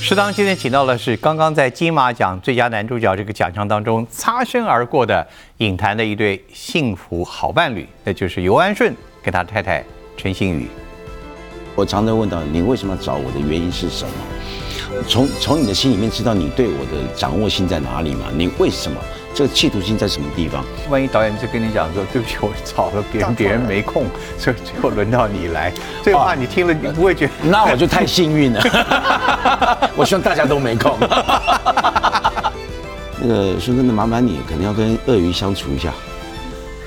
[0.00, 5.26] 适当今天请到的是刚刚在金马奖最佳男主角这个奖项当中擦身而过的
[5.58, 9.82] 影坛的一对幸福好伴侣，那就是尤安顺跟他太太
[10.16, 10.68] 陈星宇。
[11.74, 14.12] 我常常问到你为什么找我的原因是什么？
[15.08, 18.26] 从从你的心里面知道你对我的掌握性在哪里吗？
[18.32, 18.96] 你为什么
[19.36, 20.64] 这个企图心在什么地方？
[20.88, 24.06] 万一导演就跟你讲说，对不起，我找了别人，别人没空，
[24.38, 25.70] 所以最后轮到你来，
[26.02, 27.32] 这个话你听了你不会觉得？
[27.50, 28.62] 那我就太幸运了。
[29.94, 30.96] 我希望大家都没空。
[33.20, 35.92] 那个孙真的麻烦你可能要跟鳄鱼相处一下。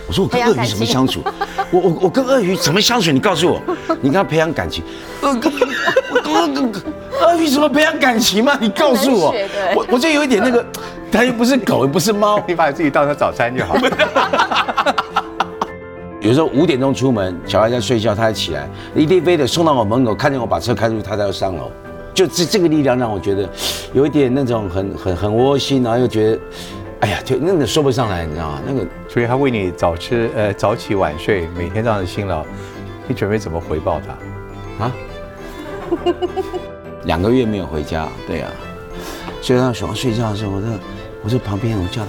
[0.08, 1.22] 我说我跟鳄鱼怎么相处？
[1.70, 3.12] 我我我跟鳄鱼怎么相处？
[3.12, 3.62] 你告诉我，
[4.02, 4.84] 你跟他培养感情。
[5.22, 6.82] 鳄鳄
[7.22, 8.58] 鳄鱼怎么培养感情吗？
[8.60, 9.36] 你告诉我，
[9.76, 10.66] 我我就有一点那个，
[11.12, 14.96] 它又不是狗，又不是猫，你把自己当成早餐就好了。
[16.22, 21.72] 有时候五点钟出门，小孩在睡觉，他才起来，一定非得送到我门口，看见我把车开出去，他才要上楼。
[22.14, 23.48] 就这这个力量让我觉得
[23.94, 26.40] 有一点那种很很很窝心，然后又觉得。
[27.02, 28.62] 哎呀，就那个说不上来，你知道吗？
[28.68, 32.44] 那个，所以他为你早吃，呃，早起晚睡，每天这样的辛劳，
[33.08, 34.02] 你准备怎么回报
[34.78, 34.84] 他？
[34.84, 34.92] 啊？
[37.06, 38.48] 两个月没有回家，对呀。
[39.42, 40.68] 所以他喜欢睡觉的时候，我在
[41.30, 42.08] 我在旁边，我叫他，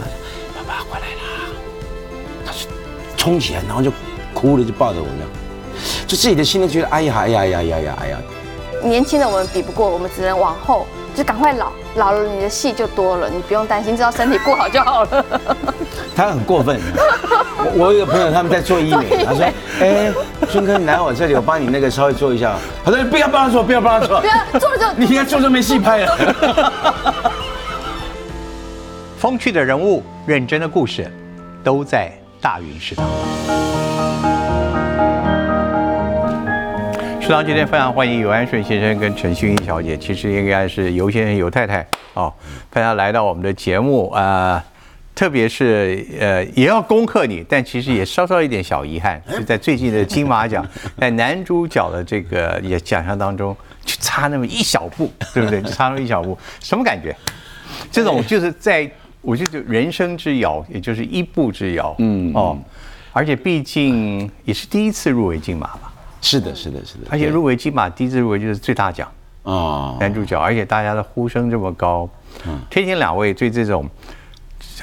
[0.56, 1.52] 爸爸回来啦。
[2.46, 2.60] 他就
[3.18, 3.92] 冲起来，然后就
[4.32, 5.28] 哭了，就抱着我这样，
[6.06, 8.16] 就自己的心都觉得，哎呀，哎呀，哎呀，哎呀，哎呀。
[8.82, 10.86] 年轻的我们比不过，我们只能往后。
[11.12, 15.24] 就赶快老老了，你的戏就多了，你不用担心，只要身体顾好就好了。
[16.14, 19.44] 他很过分，我我有个朋友他们在做医美，他说
[19.82, 20.12] ：“哎，
[20.48, 26.16] 孙哥你来我这里，我帮你那个稍微做一下。”他说：“不要帮他做，不要帮他做，不要做了就 你应该做就没戏拍了。
[29.20, 31.06] ”风趣的人物，认真的故事，
[31.62, 33.06] 都在大云食堂。
[37.20, 42.32] 食堂今天非常欢迎尤安顺先生跟陈薰衣小姐，其实应该是尤先生、尤太太哦，
[42.70, 44.64] 大家来到我们的节目啊，
[45.14, 50.66] 特别是呃，也要攻克你，但其实也稍稍一点小遗憾，就在最近的金马奖，
[50.96, 55.60] 在男主角的这个也奖项当中，就差那么一小步，对不对？
[55.60, 57.14] 就差那么一小步，什么感觉？
[57.92, 58.90] 这种就是在
[59.22, 62.58] 我觉得人生之遥，也就是一步之遥，嗯哦，
[63.12, 65.92] 而且毕竟也是第一次入围金马吧。
[66.22, 69.10] 是的，是的，是的，而且入围金马第一次入围就是最大奖
[69.42, 72.08] 啊，男主角，而且大家的呼声这么高，
[72.46, 73.88] 嗯，推荐两位对这种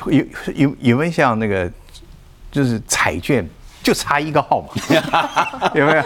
[0.05, 0.25] 有
[0.55, 1.71] 有有没有像那个
[2.51, 3.47] 就是彩券
[3.87, 6.03] 就差一个号码， 有没有？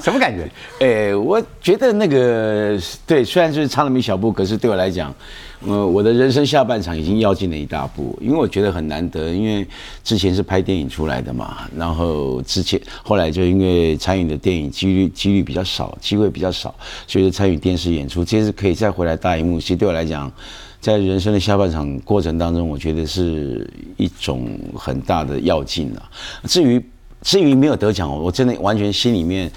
[0.00, 0.48] 什么感觉？
[0.78, 5.12] 哎，我觉得那个对，虽然就是差那么一小步，可是对我来讲。
[5.66, 9.66] 呃，我的人生下半场已经要进了一大步，因为我觉得很难得，因为
[10.04, 16.72] 之前是拍电影出来的嘛，然后之前后来就因为参与的电影几率几率比较少，机会比较少，
[17.08, 20.30] 所以参与电视演出，这次可以再回来大荧幕，其实对我来讲，
[20.78, 26.02] 在人生的下半场过程当中，我觉得是一种很大的要进啊。
[26.44, 26.80] 至于
[27.26, 29.50] 至于没有得奖，我真的完全心里面。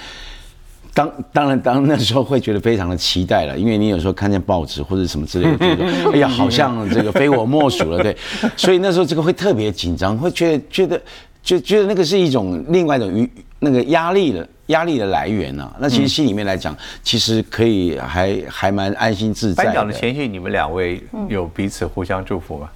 [0.91, 8.17] 当当然，当那时候会觉得非常的期待了，因为你有时候看见报纸或者什么之类的，觉得 哎呀，好像这个非我莫属了，对。
[8.57, 10.99] 所以那时候这个会特别紧张，会觉得觉得
[11.43, 15.71] 就觉得那个是一种另外一种与那个压力的压力的来源啊。
[15.79, 19.65] 那其实心里面来讲，其实可以还还蛮安心自在。
[19.65, 20.99] 颁奖的前夕，你们两位
[21.29, 22.67] 有彼此互相祝福吗？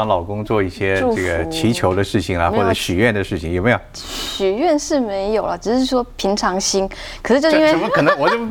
[0.00, 3.78] 帮老公做一些这个祈求的事情啦，或者许愿的事情，有没有？
[3.92, 6.88] 许愿是没有了，只是说平常心。
[7.20, 8.18] 可是就因为怎么可能？
[8.18, 8.36] 我就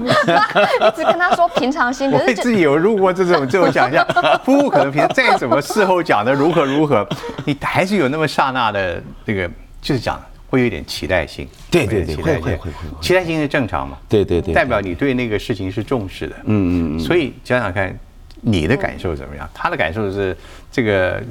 [0.85, 2.07] 一直跟他说平常心。
[2.13, 4.05] 我自己有入过这种这种想象，
[4.45, 7.03] 夫妇可能平常再怎么事后讲的如何如何，
[7.45, 9.49] 你还是有那么刹那的这个，
[9.81, 10.21] 就是讲
[10.51, 11.47] 会有一点期待性。
[11.71, 12.69] 对对对，会会会，
[13.01, 13.97] 期待性是正常嘛？
[14.07, 16.35] 对对对，代表你对那个事情是重视的。
[16.43, 16.99] 嗯嗯嗯。
[16.99, 17.97] 所以想想看。
[18.41, 19.47] 你的感受怎么样？
[19.53, 20.35] 他的感受是
[20.71, 21.21] 这个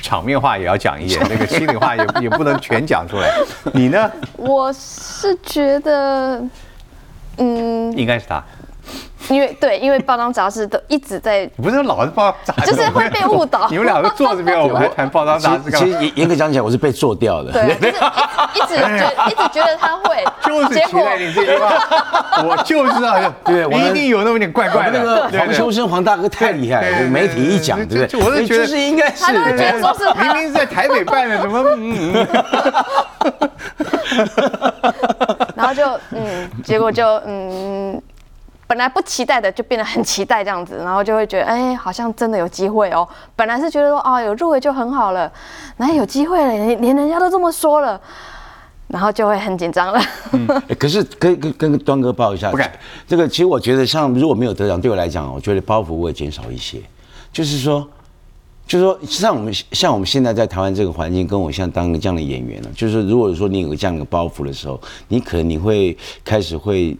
[0.00, 3.30] 场面话也要讲一点，那个心里话也 也不能全讲出来。
[3.72, 4.10] 你呢？
[4.36, 6.42] 我是觉得，
[7.38, 8.42] 嗯，应该是他。
[9.28, 13.68] 因为对，因为包装杂志都一直在，不是老是包杂志，就是会被误导。
[13.70, 15.70] 你们两个坐这边，我们还谈包装杂志。
[15.70, 17.52] 其实严严格讲起来，我是被做掉的。
[17.52, 17.94] 对， 就是
[18.54, 21.72] 一直觉一直觉得他会，就是期待你这句话。
[22.44, 24.98] 我就知道，对，我一定有那么点怪怪的。
[24.98, 28.20] 那个黄秋生黄大哥太厉害了，媒体一讲，对不对？
[28.24, 31.62] 我是觉得是应该是，他都会觉得说是明明是在台北办的，怎么？
[35.54, 38.00] 然后就嗯，结果就嗯。
[38.72, 43.06] 本来不期待的，就变得很期待这样子，然后就会觉得，哎，好像真的有机会哦。
[43.36, 45.30] 本来是觉得说，啊，有入围就很好了，
[45.76, 48.00] 那有机会了，连连人家都这么说了，
[48.86, 50.00] 然后就会很紧张了。
[50.68, 52.72] 欸可是跟跟跟端哥报一下，不敢
[53.06, 56.80] 这个其实我觉得，像如果没有得奖，对我来讲，我觉得包袱会减少一些。
[57.30, 57.86] 就是说，
[58.66, 66.96] 就是说，像我们像我们现在在台湾这个环境，跟我像当个这样的演员呢，就是如果说你有个这样的包袱的时候，你可能你会开始会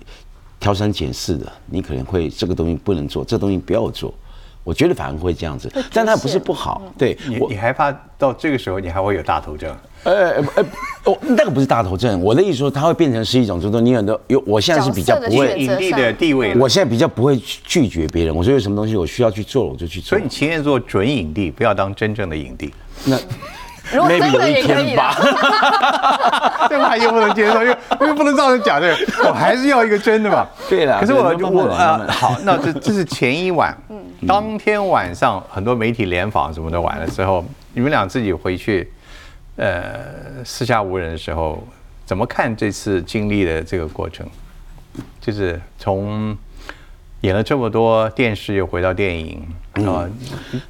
[0.63, 4.15] 挑三拣四的，你可能会这个东西不能做，这个东西不要做。
[4.63, 9.77] 我觉得反而会这样子，但它不是不好，对你你害怕到这个时候你还会有大头症？
[10.05, 10.65] 呃呃呃，
[11.13, 20.11] 哦，那个不是大头症，我的意思说，它会变成是一种，就是说你很多有，我现在是比较不会选，影帝的地位了，我现在比较不会拒绝别人，我说有什么东西我需要去做，我就去做。
[20.11, 22.73] 所以你情愿做准影帝，不要当真正的影帝。
[23.05, 23.19] 那
[23.91, 25.15] 如果真 maybe 有一的也可以天吧。
[25.19, 27.75] 的，，这话又不能接受，又
[28.07, 30.47] 又不能照着讲这个，我还是要一个真的嘛。
[30.69, 32.01] 对了可是我对慢慢我来慢慢。
[32.01, 34.01] 来呃好，那这这是前一晚，嗯。
[34.27, 37.45] 当天晚上很多媒体联访什么的完了之后，
[37.75, 38.89] 你们俩自己回去，
[39.57, 41.67] 呃，四下无人的时候，
[42.07, 44.25] 怎么看这次经历的这个过程？
[45.21, 46.37] 就是从
[47.23, 49.43] 演了这么多电视，又回到电影
[49.87, 50.07] 啊，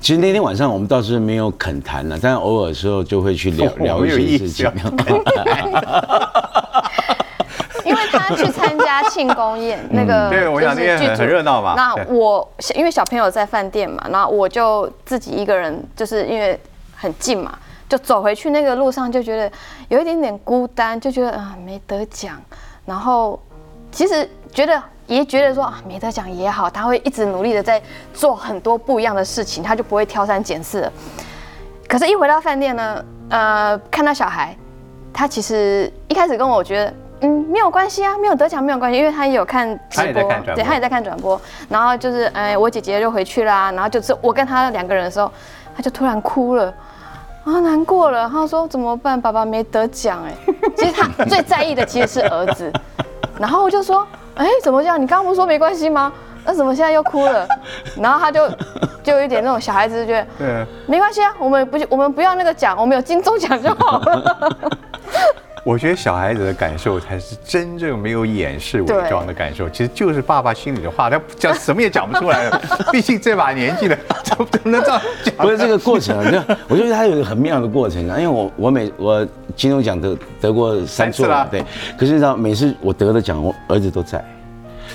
[0.01, 4.67] 其实那天晚上我们倒是没有肯谈了，但偶尔的时候就会去聊 我聊一些事情。
[4.67, 4.75] 啊。
[7.85, 11.75] 因为他去参加庆功宴，那个嗯对我想那天很很热闹嘛。
[11.77, 12.07] 那对。
[12.15, 16.59] 我因为小朋友在饭店嘛，然后我就自己一个人，就是因为
[16.95, 17.59] 很近嘛，
[17.89, 19.51] 就走回去那个路上就觉得
[19.89, 22.41] 有一点点孤单，就觉得啊没得奖，
[22.85, 23.41] 然后
[23.91, 27.81] 其实觉得也觉得说啊没得奖也好，他会一直努力的在
[28.15, 30.93] 做很多不一样的事情，他就不会挑三拣四了。
[31.89, 34.57] 可是，一回到饭店呢，呃，看到小孩，
[35.13, 40.23] 他其实一开始跟我觉得，嗯，没有关系啊，没有得奖没有关系，因为他也有看直播
[40.55, 41.39] 对他也在看转播。
[41.69, 45.31] 然后就是，哎，我姐姐就回去啦，然后就是我跟他两个人的时候，
[45.77, 46.73] 他就突然哭了。
[47.45, 48.29] 啊，难过了。
[48.29, 49.21] 他说怎么办？
[49.21, 50.33] 爸爸没得奖哎。
[50.77, 52.73] 其实他最在意的其实是儿子。
[53.39, 55.01] 然后我就说，哎，怎么这样？
[55.01, 56.13] 你刚刚不是说没关系吗？
[56.45, 57.47] 那怎么现在又哭了？
[58.01, 58.49] 然后他就
[59.03, 60.67] 就有一点那种小孩子就觉得，对。
[60.87, 64.57] 没关系啊，我们不我们不要那个奖，我们有金钟奖就好了。
[65.65, 72.63] 我觉得小孩子的感受才是真正没有掩饰伪装的感受，其实就是爸爸心里的话，他讲什么也讲不出来了。
[72.91, 75.35] 毕竟这把年纪了，怎 么怎么能这样讲？
[75.37, 81.65] 不是这个过程啊，就 我觉得他有一个很妙的过程啊，因为我我每我金钟奖得得过三次了对，
[81.97, 84.25] 可是你知道每次我得的奖，我儿子都在。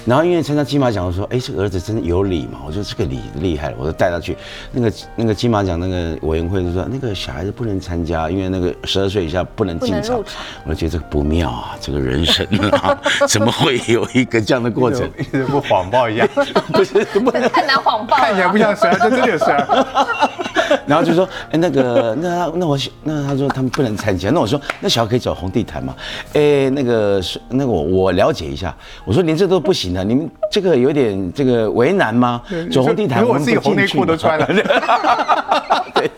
[0.08, 2.60] 然后因为参加金马奖，我说，哎，这个儿子真的有礼嘛？
[2.66, 4.38] 我说这个礼厉害了，我就带他去。
[4.72, 10.24] 那个那个金马奖那个委员会就说，那个小孩子不能参加，因为那个十二岁以下不能进场。
[10.64, 15.12] 我就觉得这个不妙啊，这个人生啊， 怎么会有一个这样的过程？
[15.20, 16.26] 一直不谎报一样，
[16.72, 18.16] 不是不能太难谎报。
[18.16, 20.57] 看起来不像十二，就真的有十二。
[20.86, 25.96] 然后就说，哎，那个，那他那我那他说他们不能参加，那我说那小孩可以走红地毯吗？
[26.34, 28.76] 哎，那个是那个我我了解一下，
[29.06, 32.42] 我说连这都不行的，你们这个有点这个为难吗？
[32.72, 34.48] 走红地毯，连我们自己红内不进去嘛裤都穿了。
[35.96, 36.10] 对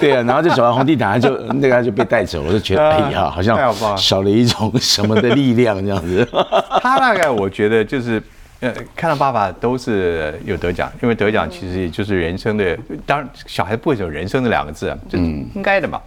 [0.00, 3.56] 对啊，然后就走完红地毯，他就那个他就被带走，我就觉得哎呀，好像
[3.96, 6.26] 少了一种什么的力量这样子。
[6.82, 8.22] 他大概我觉得就是，
[8.60, 16.00] 呃，看到爸爸都是有得奖，因为得奖其实也就是人生的，当然小孩不会有人生的两个字啊，这应该的嘛，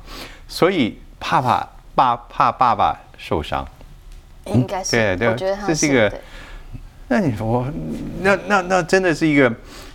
[0.47, 3.67] 所以怕怕爸怕爸爸受伤，
[4.45, 6.11] 应该是，对对我觉得这是一个
[7.07, 7.65] 那你说，
[8.21, 9.51] 那那那真的是一个，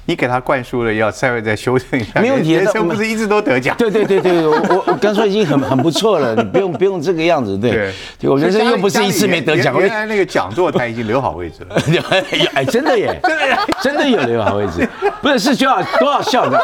[0.08, 7.72] 你给他灌输了要稍微再修正一下，没问题人生不是一直都得奖，对对对对，我我我刚说已经很很不错了，你不用不用这个样子，对。
[7.72, 11.76] 对，对我人生又不是一次没得奖，我原原来那个讲座他已经留好位置了。
[12.54, 14.88] 哎，真的耶，真 的真的有留好位置，
[15.20, 16.58] 不是是需要多少笑的，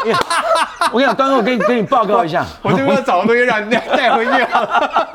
[0.91, 5.07] 我跟你讲，端哥，我跟你跟你报告一下，我这边要找个东西让你带带回去啊，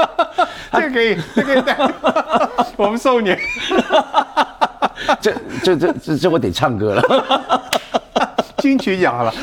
[0.74, 1.76] 这个可以，这个可以带，
[2.76, 3.36] 我们送你。
[5.20, 7.62] 这这这这这我得唱歌了。
[8.60, 9.34] 金曲奖好了。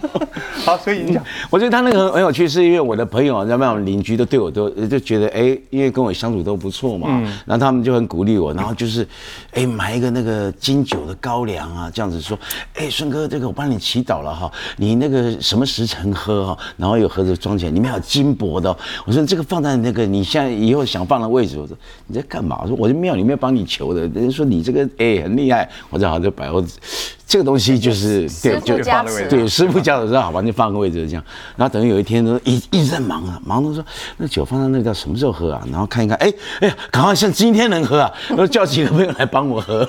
[0.64, 7.08] 好，所以你讲，我觉得他那个很很有趣，是因为我的朋友，那么邻居都对我都就觉得，哎，因为跟我相处都不错嘛，
[7.46, 9.06] 然后他们就很鼓励我，然后就是，
[9.52, 12.38] 哎，买一个那个金酒的高粱啊，这样子说，
[12.74, 22.58] 哎，顺哥，这个我帮你祈祷了哈，你那个什么时辰喝哈，然后有盒子装起来，里面还有金箔的哦、我说这个放在那个你现在以后想放的位置，我说你在干嘛？
[22.62, 26.62] 我说我在庙里面帮你求的，人家说你这个哎很厉害，我说好，这摆我
[27.28, 31.22] 这个东西就是对，师傅就加持对，师傅教的说好吧，就放个位置这样。
[31.56, 33.84] 然后等于有一天呢，一一直在忙啊，忙到说
[34.16, 35.62] 那酒放在那个叫什么时候喝啊？
[35.70, 38.10] 然后看一看，哎哎呀，赶快像今天能喝啊！
[38.30, 39.86] 然后叫几个朋友来帮我喝。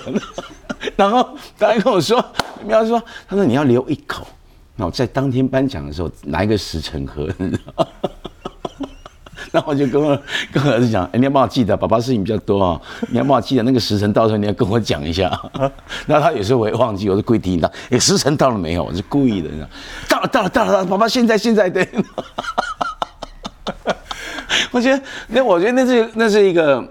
[0.98, 1.26] 然后
[1.58, 2.24] 他还跟我说，
[2.66, 4.28] 苗说，他说你要留一口，
[4.76, 8.10] 那我在当天颁奖的时候拿一个时辰喝，你知道吗
[9.52, 10.20] 然后我就跟我
[10.52, 15.30] 跟我儿子讲，哎，你要帮我记得，爸爸事情比较多啊，你要帮我记得那个时辰，到时候你要跟我讲一下。
[16.06, 18.84] 然后他有时候会忘记，我就故意提醒他，哎，时辰到了没有？
[18.84, 19.50] 我是故意的，
[20.10, 21.88] 到了到了到了，爸爸现在现在对。
[24.72, 26.88] 我觉得那我觉得那是那是一个。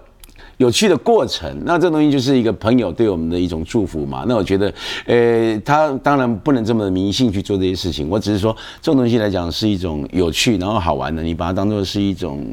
[0.59, 4.25] 有趣的过程，那这东西就是一个朋友对我们的一种祝福嘛。
[4.29, 4.73] 那我觉得，
[5.07, 8.09] 呃，他当然不能这么迷信去做这些事情。
[8.11, 12.45] 我只是说，这种东西来讲是一种有趣然后好玩的，你把它当做是一种。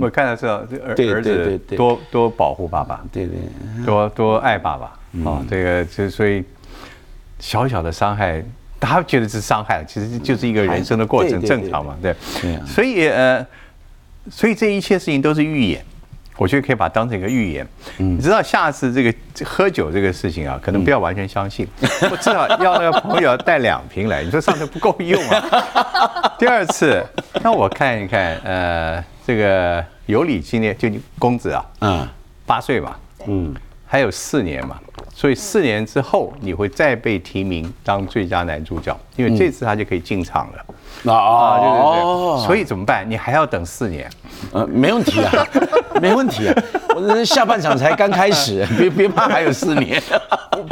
[0.00, 0.64] 我看到是儿
[0.96, 3.34] 儿子多多保护爸爸，对对，
[3.84, 5.44] 多多爱爸爸啊。
[5.50, 6.44] 这个就所以
[7.40, 8.44] 小小的伤害，
[8.78, 12.14] 他觉得是伤害，其实就是一个人生的过程，正常嘛，对。
[12.64, 13.44] 所以呃，
[14.30, 15.84] 所以这一切事情都是预演。
[16.40, 17.68] 我觉得可以把它当成一个预言。
[17.98, 21.68] 你知道下次这个喝酒这个事情啊，可能不要完全相信。
[22.10, 24.22] 我至少要那个朋友要带两瓶来。
[24.22, 26.32] 你说上次不够用啊？
[26.40, 27.04] 第二次，
[27.42, 32.08] 那我看一看，呃，这个有理纪念就你公子啊，嗯，
[32.46, 33.54] 八岁吧，嗯，
[33.92, 34.78] 还有四年嘛，
[35.12, 41.12] 所以四年之后你会再被提名当最佳男主角，因为这次他就可以进场了。
[41.12, 43.04] 啊，对对对，所以怎么办？
[43.10, 44.08] 你还要等四年？
[44.52, 45.32] 呃，没问题啊，
[46.00, 46.54] 没问题啊，
[46.94, 50.00] 我这下半场才刚开始， 别别怕，还有四年。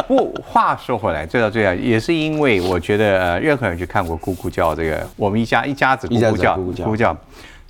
[0.07, 7.17] 不，话说回来，最到最后也是因为我觉得，呃，任何人去看过《咕咕叫》这个，我们一家一家子咕咕叫，咕咕叫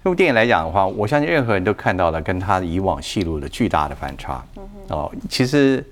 [0.03, 4.45] 这部电影来讲的话，我相信任何人都看到了跟他以往戏路的巨大的反差。
[4.89, 5.85] 哦，其实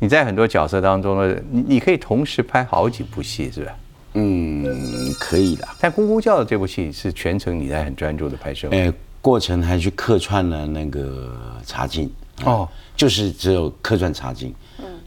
[0.00, 3.72] 你在很多角色当中呢，你你可以同时拍好几部戏，是吧？
[4.14, 5.66] 嗯，可以的。
[5.80, 11.32] 但《咕咕叫》的这部戏是全程你在很专注的拍摄，哎，过程还去客串了那个
[11.64, 12.10] 茶经
[12.44, 14.52] 哦，就是只有客串茶经。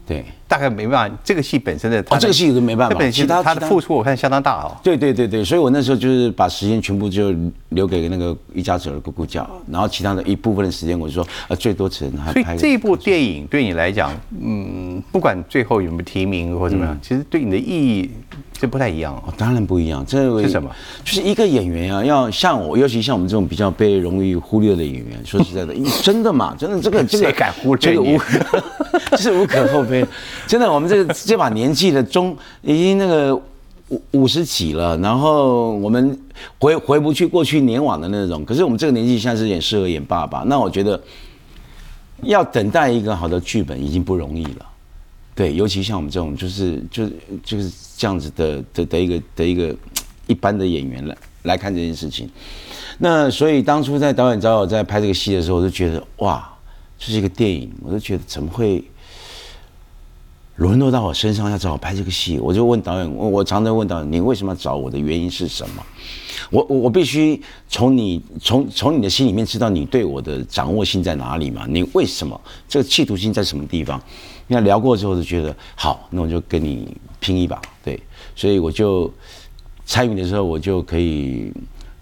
[0.06, 4.76] 对，大概没办法，这个戏本身的哦，这个戏是没办法，其他他的付出我看相当大哦。
[4.82, 7.34] 对对对对，所以我那时候就是把时间全部就
[7.70, 12.44] 留给那个一家子的咕咕叫，然后其他的一部分的时间，我就说呃最多只能还拍。
[12.44, 17.64] 所以这一部电影对你来讲，嗯，不管最后有没有提名或怎么样，其实对你的意
[17.98, 18.10] 义。
[18.58, 20.04] 这不太一样哦，当然不一样。
[20.06, 20.70] 这是什么？
[21.04, 25.24] 就是一个演员啊，要像我，尤其像我们这种比较被容易忽略的演员。
[25.24, 27.92] 说实在的， 真的嘛，真的这个这个敢忽略？
[27.92, 28.18] 这个无，
[29.12, 30.04] 这是无可厚非。
[30.46, 33.34] 真的，我们这个这把年纪的中，已经那个
[33.88, 36.18] 五五十几了，然后我们
[36.58, 38.44] 回回不去过去年往的那种。
[38.44, 40.44] 可是我们这个年纪现在是演适合演爸爸。
[40.46, 41.00] 那我觉得，
[42.22, 44.66] 要等待一个好的剧本已经不容易了。
[45.36, 47.12] 对，尤其像我们这种，就是就是
[47.44, 49.76] 就是这样子的的的一个的一个
[50.26, 52.28] 一般的演员来来看这件事情。
[52.98, 56.50] 那所以当初在导演找我在拍这个戏的时候，我就觉得哇，
[56.98, 58.82] 这是一个电影，我就觉得怎么会
[60.56, 62.38] 沦落到我身上要找我拍这个戏？
[62.38, 65.84] 我就问导演，我我常常问导演，你为什么要找我的原因是什么？
[66.50, 67.38] 我我我必须
[67.68, 71.66] 从你从从你的心里面知道你对我的掌握性在哪里嘛？
[71.68, 74.00] 你为什么这个企图心在什么地方？
[74.46, 77.98] 你看聊过之后就觉得好，那我就跟你拼一把，对，
[78.34, 79.12] 所以我就
[79.84, 81.52] 参与的时候，我就可以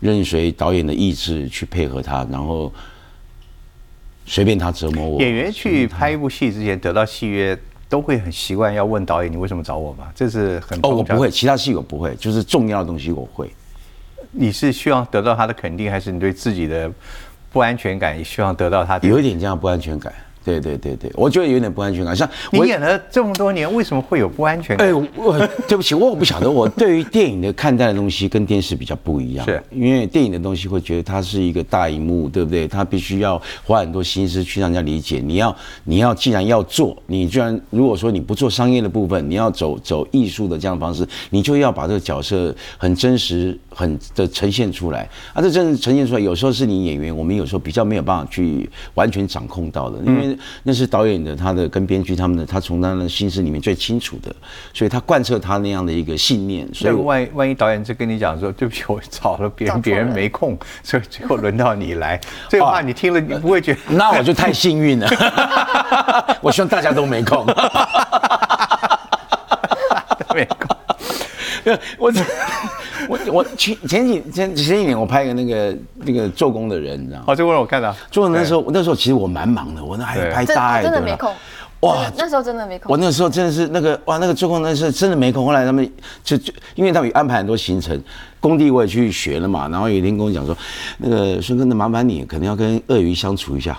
[0.00, 2.72] 任随导演的意志去配合他，然后
[4.26, 5.20] 随便他折磨我。
[5.20, 7.58] 演员去拍一部戏之前得到戏约，
[7.88, 10.10] 都会很习惯要问导演你为什么找我吗？
[10.14, 13.50] 这是很哦，我不会，其他戏我不会，就是重要的东西我会。
[14.32, 16.90] 你是希望得到他的肯定，还是你对自己的
[17.52, 18.98] 不安全感也希望得到他？
[18.98, 20.12] 有一点这样不安全感。
[20.44, 22.14] 对对对对，我觉得有点不安全感。
[22.14, 24.86] 像你演了这么多年，为什么会有不安全感？
[24.86, 26.50] 哎，我对不起，我不晓得。
[26.50, 32.68] 我对于电影的看待的东西跟电视比较不一样，是因为电影的东西会觉得它是一个大荧幕，对不对？
[32.68, 35.20] 它必须要花很多心思去让人家理解。
[35.24, 45.08] 你要你要既然要做，你居然如果说你不做商业的部分，你要走走艺术的这样的方式，你就要把这个角色很真实、很的呈现出来。
[45.32, 50.38] 啊，这真的呈现出来，有时候是你演员，我们有时候比较没有办法去完全掌控到的，因为。
[50.62, 54.34] 那是导演的，他的跟编剧他们的，他从他的心思里面最清楚的，
[54.72, 56.68] 所以他贯彻他那样的一个信念。
[56.72, 63.80] 所以万万一导演就跟你讲说，对不起，我找了别人，别人没空，所以最后轮到你来， 这话你听了你不会觉得？
[63.88, 65.08] 那我就太幸运了。
[66.40, 67.44] 我希望大家都没空。
[70.34, 70.76] 没空。
[71.98, 72.10] 我
[73.08, 77.24] 我我前前几前前几年我拍一个那个那个做工的人，你知道吗？
[77.28, 77.94] 哦，做工我看到。
[78.10, 80.88] 做工那时候那时候其实我蛮忙的，我那还有拍大爱的。
[80.88, 81.32] 真的没空。
[81.80, 82.90] 哇，那时候真的没空。
[82.90, 85.44] 我那时候真的是那个哇，那个做工那是真的没空。
[85.44, 85.90] 后来他们
[86.22, 88.00] 就就因为他们安排很多行程，
[88.40, 89.68] 工地我也去学了嘛。
[89.68, 90.56] 然后有一天跟我讲说，
[90.98, 93.78] 那个孙哥，那麻烦你可能要跟鳄鱼相处一下。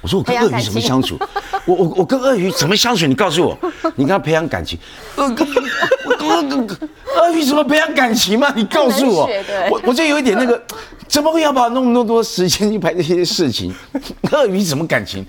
[0.00, 1.18] 我说我跟鳄鱼怎么相处？
[1.66, 3.06] 我我我跟鳄鱼怎么相处？
[3.06, 3.58] 你告诉我，
[3.96, 4.78] 你跟他培养感情。
[5.16, 6.78] 鳄鳄鳄
[7.16, 8.52] 鳄鱼怎么培养感情嘛？
[8.56, 9.28] 你告诉我，
[9.70, 10.60] 我我就有一点那个
[11.06, 13.74] 怎么会要把弄那么多时间去排这些事情？
[14.32, 15.24] 鳄鱼什么感情？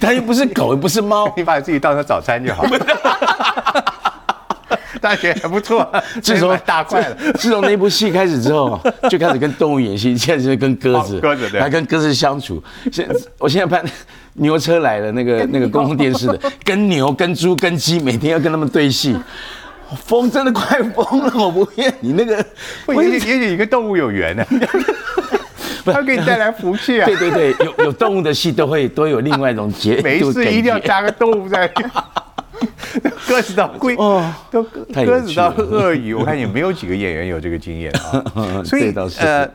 [0.00, 1.32] 它又不是狗，又不是猫。
[1.36, 2.64] 你把自己当成早餐就好。
[5.02, 5.90] 大家觉得还不错，
[6.22, 7.16] 自从大块了。
[7.34, 8.78] 自从那部戏开始之后，
[9.08, 12.62] 就开始跟动物演戏，现在是跟鸽子，哦鸽子对还跟鸽子相处。
[12.92, 13.82] 现我现在拍
[14.34, 19.16] 牛车来了，那个那个公共电视的， 跟牛、跟猪、跟鸡，每天要跟他们对戏。
[19.90, 21.32] 我疯，真的快疯了！
[21.34, 22.44] 我不骗你，那个
[22.86, 24.44] 不也许也许你跟动物有缘呢，
[25.84, 27.06] 它给你带来福气啊。
[27.06, 31.68] 对对对，有有动物的戏都会都有另外一种结，没事一定要加个动物在。
[33.28, 38.24] 鸽子到龟哦都鸽子到鳄鱼，我看也没有几个演员有这个经验啊。
[38.64, 39.48] 所以呃，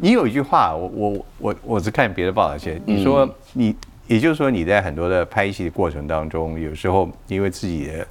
[0.00, 3.74] 你有一句话，我我我我是看别的报道写，你说你
[4.06, 8.06] 也就是说你在很多的拍戏的过程当中，有时候因为自己的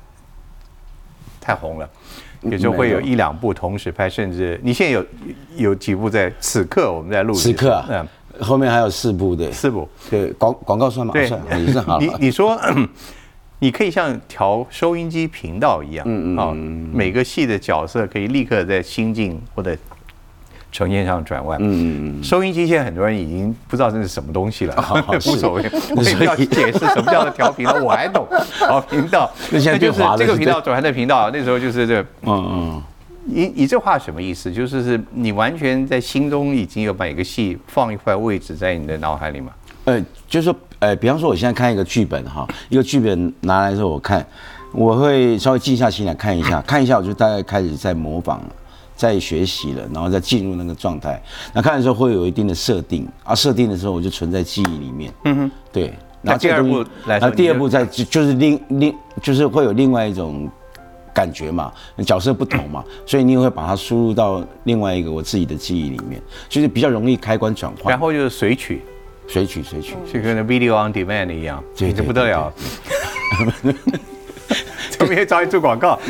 [1.40, 1.90] 太红了。
[2.42, 5.06] 有时候会有一两部同时拍，甚至你现在有
[5.56, 8.06] 有几部在此刻我们在录，此刻啊嗯，
[8.44, 11.14] 后面还有四部的，四部，对广广告算吗？
[11.14, 12.12] 对算也算好 你。
[12.20, 12.60] 你说，
[13.64, 16.52] 你可以像调收音机频道一样，嗯嗯啊，
[16.92, 19.74] 每个戏的角色可以立刻在心境或者
[20.70, 21.58] 呈现上转弯。
[21.62, 24.76] 嗯嗯嗯，收音机现在很多人已经不知道这是什么东西了，
[25.16, 25.64] 无所谓。
[25.96, 28.28] 我也不要解释什么叫做调频道，我还懂。
[28.58, 32.02] 调频道，那现在就是这个频道转换的频道，那时候就是这个。
[32.24, 32.84] 嗯嗯。
[33.26, 34.52] 你你这话什么意思？
[34.52, 39.54] 就是是你完全在心中已经有把一个戏放一块位置在你的脑海里吗？
[39.86, 44.26] 呃，就是说，呃，比方说，我现在看一个剧本哈，一个剧本拿来之后，我看，
[44.74, 48.50] 我会稍微静下心来看一下， 看一下，我就大概开始在模仿了，
[48.94, 51.24] 在学习了，然后再进入那个状态。
[51.54, 55.10] 那看的时候会有一定的设定啊，设定的时候我就存在记忆里面。
[55.24, 55.94] 嗯哼，对。
[56.22, 60.50] 那第二步来说然后第二步再就就是另另就是会有另外一种
[61.14, 61.72] 感觉嘛，
[62.06, 67.90] 角色不同嘛， 所以你也会把它输入到另外一个我自己的记忆里面，就是比较容易开关转换。
[67.92, 68.82] 然后就是随曲，
[69.28, 69.96] 随取随取。
[70.12, 72.54] 就跟那 video on demand 一样，对这不得了。
[74.92, 76.00] 这边找你做广告，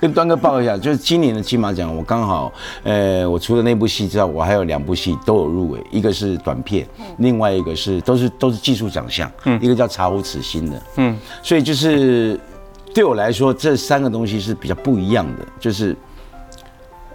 [0.00, 6.86] 跟端哥报一下，就是今年的金马奖，我刚好，呃，我除了那部戏之外，我还有两部戏都有入围，一个是短片，
[7.18, 9.30] 另外一个是都是都是技术奖项，
[9.60, 12.40] 一个叫《查无此心》的，嗯，所以就是
[12.94, 15.94] 对我来说，这三个东西是比较不一样的，就是。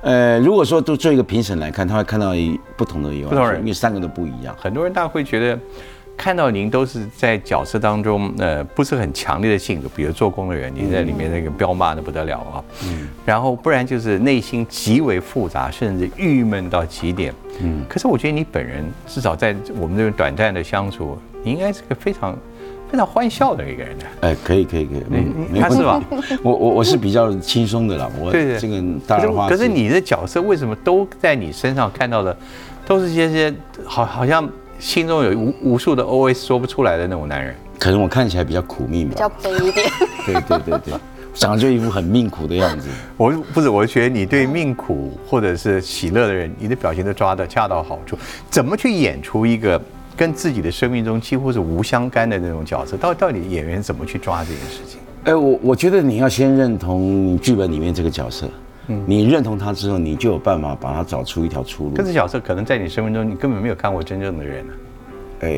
[0.04, 4.54] 呃，如果说都做一个评审来看，他会看到一不同的有不同人因为三个都不一样。
[4.60, 5.58] 很多人大家会觉得，
[6.18, 17.86] 看到您都是在角色当中，呃，不是很强烈的性格，比如做工的人，你在里面那个彪骂的不得了啊，嗯，然后不然就是内心极为复杂，甚至郁闷到极点，嗯。
[17.88, 22.38] 可是我觉得你本人至少在我们这种短暂的相处，你应该是个非常
[22.94, 24.06] 非常欢笑的一个人呢。
[24.22, 26.00] 哎，可以可以可以，嗯你他是吧？
[26.44, 29.50] 我我我是比较轻松的啦，我这个大可是而化。
[29.50, 32.38] 可是你的角色为什么都在你身上看到的，
[32.86, 33.52] 都是这些
[33.84, 37.56] 好好像心中有无无数的 OS 说不出来的那种男人？
[37.80, 39.20] 可能我看起来比较苦命吧比。
[39.20, 39.88] 较悲一点。
[40.28, 40.94] 对对对对，
[41.34, 42.90] 长得就一副很命苦的样子。
[43.18, 48.16] 我不是，我觉得你对命苦或者是喜乐的人，你的表情都抓得恰到好处。
[48.52, 49.82] 怎么去演出一个
[50.16, 52.96] 跟自己的生命中几乎是无相干的那种角色？
[52.98, 55.00] 到到底演员怎么去抓这件事情？
[55.26, 58.48] 哎，我我觉得你要先认同你剧本里面这个角色，
[58.88, 61.96] 嗯你认同他之后，你就有办法把他找出一条出路。
[61.96, 64.74] 可是角色可能在你生命中，你根本没有看过真正的人呢、
[65.42, 65.52] 哎，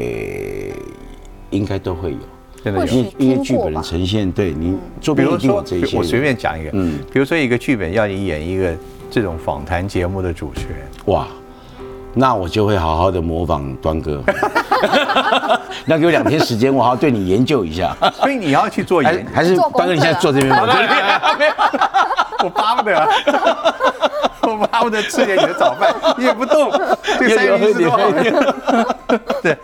[1.49, 2.17] 应该都会有，
[2.63, 2.93] 真的有。
[2.93, 5.97] 因为因为剧本的呈现，对你周边一定比如说这些。
[5.97, 8.75] 我随便讲一个，嗯比如说一个剧本要你演一个
[9.09, 11.27] 这种访谈节目的主持人，哇，
[12.15, 14.23] 那我就会好好的模仿端哥。
[15.85, 17.95] 那给我两天时间，我好好对你研究一下。
[18.13, 20.65] 所以你要去做还演，还是端哥，你现在坐这边吗？
[22.43, 23.07] 我巴不得啊，
[24.43, 26.71] 我巴不得吃点你的早饭，你也不动，
[27.19, 27.97] 这三明治多好。
[29.41, 29.57] 对，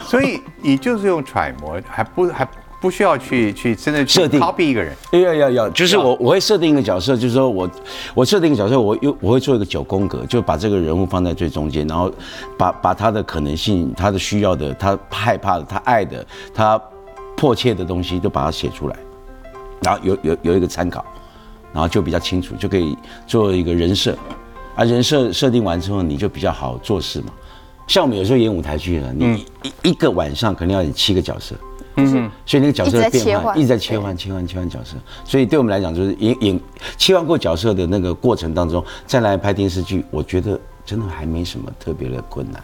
[0.00, 2.46] 所以你就是用揣摩，还不还
[2.84, 4.38] 不需要去去真的去设定。
[4.38, 4.94] copy 一个人。
[5.10, 7.70] 要要要，就是我我会设定一个角色，就是说我
[8.12, 12.12] 我设定一个角色，我又我会做一个九宫格，就把这个人物放在最中间，然后
[12.58, 16.78] 把把他的可能性、他的需要的、他害怕的、他爱的、他
[17.38, 18.96] 迫切的东西都把它写出来，
[19.80, 21.02] 然后有有有一个参考，
[21.72, 22.94] 然后就比较清楚，就可以
[23.26, 24.14] 做一个人设，
[24.76, 27.28] 啊，人设设定完之后，你就比较好做事嘛。
[27.86, 31.54] 像我们有时候演舞台剧呢，你一一个晚上可能要演七个角色，
[31.96, 36.60] 嗯，所以那个角色的变一直在切换换一直在切换、切换、切换角色，所以对我们来讲，就是演演
[36.96, 42.62] 切换过角色的那个过程当中，再来拍电视剧，我觉得真的还没什么特别的困难。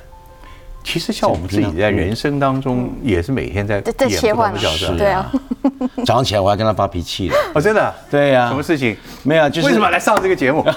[0.82, 4.96] 其实像我们自己在人生当中也是每天在在在演不同切换的角色。
[4.96, 5.30] 对啊，
[6.06, 7.94] 早上起来我还跟他发脾气了， 哦，真的？
[8.10, 8.96] 对呀什么事情？
[9.22, 10.64] 没有啊，就是为什么来上这个节目？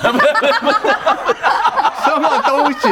[2.03, 2.89] 什么东西？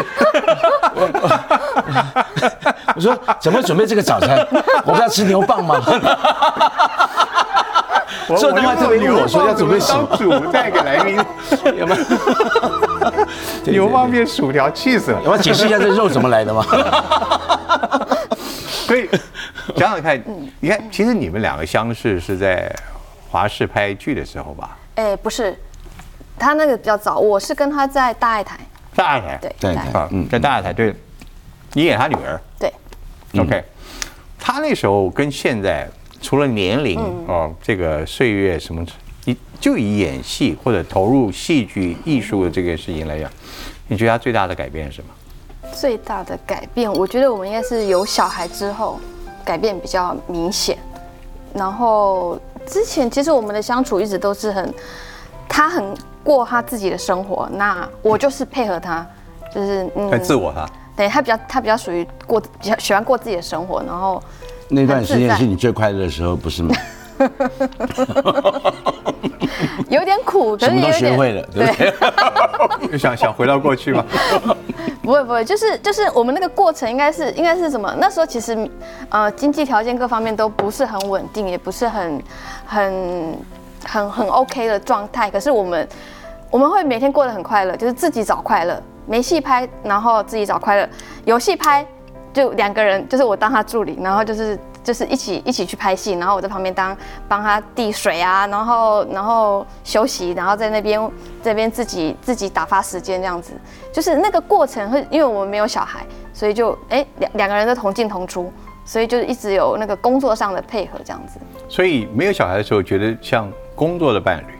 [2.95, 4.45] 我说怎么准备这个早餐？
[4.85, 5.81] 我不要吃牛蒡吗？
[8.27, 11.17] 我所以他们特别问我说要准备什么当主再给来宾，
[11.77, 13.71] 有没有？
[13.71, 15.23] 牛蒡面薯条，气死了要。
[15.25, 16.63] 不要解释一下这肉怎么来的吗？
[18.85, 19.09] 所以
[19.75, 20.21] 想想看，
[20.59, 22.73] 你看，其实你们两个相识是在
[23.29, 24.77] 华视拍剧的时候吧？
[24.95, 25.57] 哎，不是，
[26.37, 28.59] 他那个比较早，我是跟他在大爱台，
[28.95, 29.99] 大爱台，对，对大爱台。
[29.99, 30.95] 啊，在大爱台，对，
[31.73, 32.39] 你演他女儿。
[32.59, 32.71] 对
[33.39, 33.63] ，，OK，
[34.39, 35.89] 他那时候跟现在
[36.21, 38.85] 除了年龄哦，这个岁月什么，
[39.25, 43.29] 你就以演戏或者投入戏剧艺术的这个事情来讲，
[43.87, 45.09] 你觉得他最大的改变是什么？
[45.73, 48.99] 最大的改变，我觉得我们应该是有小孩之后
[49.45, 50.77] 改变比较明显。
[51.53, 54.73] 然后之前其实我们的相处一直都是很，
[55.47, 59.05] 他很过他自己的生活，那我就是配合他，
[59.53, 60.67] 就是嗯很自我他。
[60.95, 64.21] 对他比较他比较属于过比较喜欢过自己的生活，然后
[64.69, 66.75] 那段时间是你最快乐的时候，不是吗？
[69.89, 71.93] 有点苦，可什么都是有点学会了，对不对？
[72.91, 74.03] 就想想回到过去吗？
[75.03, 77.93] 不会不会，就是就是我们那个过程应该是应该是什么？
[77.99, 78.69] 那时候其实
[79.09, 82.23] 呃经济条件各方面都不是很稳定，也不是很
[82.65, 83.37] 很
[83.85, 85.29] 很很 OK 的状态。
[85.29, 85.87] 可是我们
[86.49, 90.85] 我们会每天过得很快乐，就是自己找快乐，没戏拍，然后自己找快乐；
[91.25, 91.85] 有戏拍，
[92.33, 96.95] 就两个人，就是我当他助理，然后就是就是一起一起去拍戏，然后我在旁边当
[97.27, 101.11] 帮他递水啊，然后然后休息，然后在那边
[101.43, 103.53] 这边自己自己打发时间这样子，
[103.93, 108.51] 就是那个过程会，因为我们没有小孩，所以就哎两两个人都同进同出，
[108.83, 111.39] 所以就一直有那个工作上的配合这样子，
[111.69, 113.47] 所以没有小孩的时候觉得像
[113.81, 114.53] 工作的伴侣，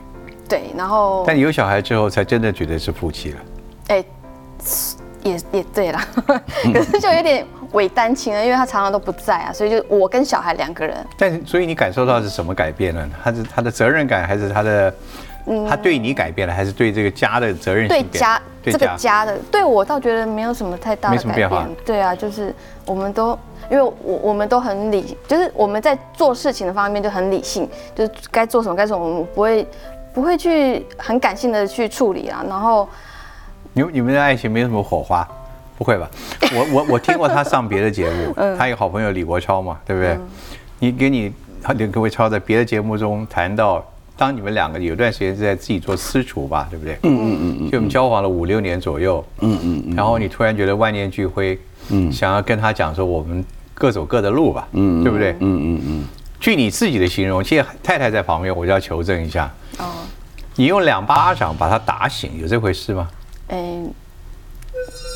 [0.48, 3.38] 对，然后但有小孩之后才真的觉得是夫妻了。
[3.86, 4.04] 哎
[5.22, 6.04] 也也对啦，
[6.74, 10.96] 可是就有点伪单亲了，因为他常常都不在啊，所以就我跟小孩两个人。
[11.16, 13.08] 但所以你感受到是什么改变呢？
[13.22, 14.92] 他是他的责任感，还是他的
[15.68, 21.76] 他对你改变了，还是对这个家的责任对家这个家的，对我倒觉得没有什么太大的改变。
[21.84, 22.54] 对啊，就是
[22.86, 23.36] 我们都
[23.70, 29.66] 因为我我们都很理，就是我们在做事情的方面就很理性，就是该做什么该做什么，我们不会
[30.14, 32.44] 不会去很感性的去处理啊。
[32.48, 32.88] 然后
[33.72, 35.26] 你你们的爱情没有什么火花，
[35.76, 36.08] 不会吧？
[36.54, 40.16] 我我我听过他上别的节目， 嗯他有好朋友李国超嘛，对不对？
[40.78, 41.32] 你给你
[41.76, 43.84] 李国超在别的节目中谈到，
[44.16, 46.94] 当你们两个有段时间是在自己做私厨吧，对不对？
[47.02, 51.58] 嗯嗯嗯就我们交往了五六年左右，嗯嗯嗯然后你突然觉得万念俱灰，
[51.90, 53.44] 嗯，想要跟他讲说我们
[53.74, 55.32] 各走各的路吧，嗯，对不对？
[55.40, 56.04] 嗯嗯嗯，
[56.38, 59.90] 据你自己的形容，现在太太在旁边，我就要求证一下，哦，
[60.56, 63.08] 你用两巴掌把他打醒，有这回事吗？
[63.48, 63.82] 哎，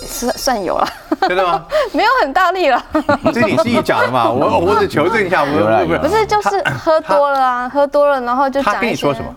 [0.06, 0.88] 算算有了，
[1.28, 1.66] 真的吗？
[1.92, 2.82] 没有很大力了。
[3.34, 9.34] 这你自己讲的嘛，我 我只求证一下，我有啦有不是，就是喝多了啊，喝多了，然后就他讲一些跟你说什么？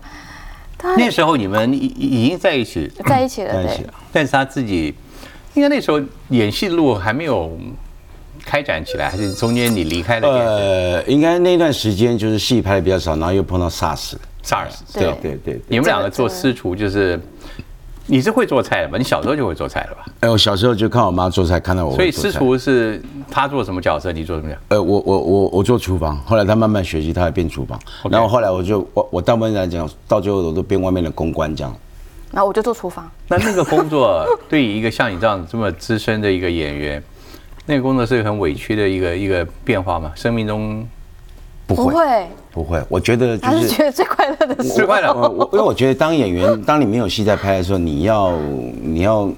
[0.77, 3.93] 他那时候你们已已经在一起，在一起了，对在一起了。
[4.13, 4.95] 但是他自己，
[5.53, 7.51] 应该那时候演戏的路还没有
[8.45, 14.13] 开展起来，还是中间你离开了呃，应该那段时间就是戏拍的比较少，然后又碰到 SARS。
[14.41, 14.69] SARS？
[14.93, 15.61] 对对对对对。
[15.67, 17.19] 你们两个做私厨就是，
[18.09, 18.97] 你是会做菜的吧？
[18.97, 20.05] 你小时候就会做菜了吧？
[20.21, 22.39] 哎，我小时候就看我妈做菜，看到我所以私会做菜。
[22.39, 24.61] 厨是他做什么角色，你做什么角色？
[24.69, 27.79] 呃，我我我我做厨房，后来他慢慢学习，他也变厨房。
[28.09, 31.71] 然后后来我就我我大部分来讲，到最后我都变外面的公关这样。
[32.31, 33.09] 然后我就做厨房。
[33.27, 37.03] 那那个工作对于一个像你这样这么资深的一个演员，
[37.67, 40.11] 那个工作是很委屈的一个一个变化嘛？
[40.15, 40.87] 生命中
[41.69, 44.75] 不会不会，不会，我觉得就是是觉得最快乐的时候。
[44.75, 45.13] 最快乐。
[45.13, 48.35] 我我因为我觉得当演员， 当你没有戏在拍的时候，你要
[48.81, 49.29] 你要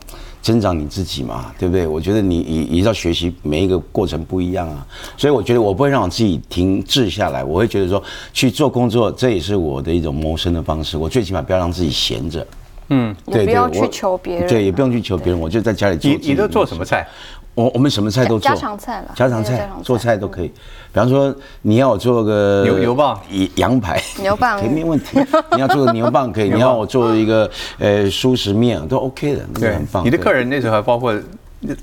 [0.41, 1.86] 增长你自己嘛，对不对？
[1.86, 10.98] 我觉得你你你要学习每一个过程不一样啊，所以我觉得我不会让我自己停滞下来，我会觉得说去做工作，这也是我的一种谋生的方式。
[10.98, 12.48] 我最起码不要让自己闲着，
[12.88, 16.17] 嗯，对不要去求别人对，也不用去求别人，我就在家里做你。
[16.22, 17.06] 你都做什么菜？
[17.54, 20.48] 我我们什么菜都做，家常菜了家常菜做菜都可以。
[20.48, 23.20] 比方说，你要我做个牛牛棒
[23.56, 25.20] 羊排，牛棒可以 没问题。
[25.56, 30.06] 你要做个牛棒可以， 你要我做一个呃素食面都 OK 的，那个很棒。
[30.06, 31.14] 你的客人那时候还包括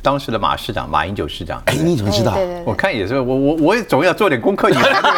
[0.02, 1.62] 当时的马市长马英九市长。
[1.66, 5.10] 哎，你怎么知道我，看也是，我我我也总要做点功课，你才对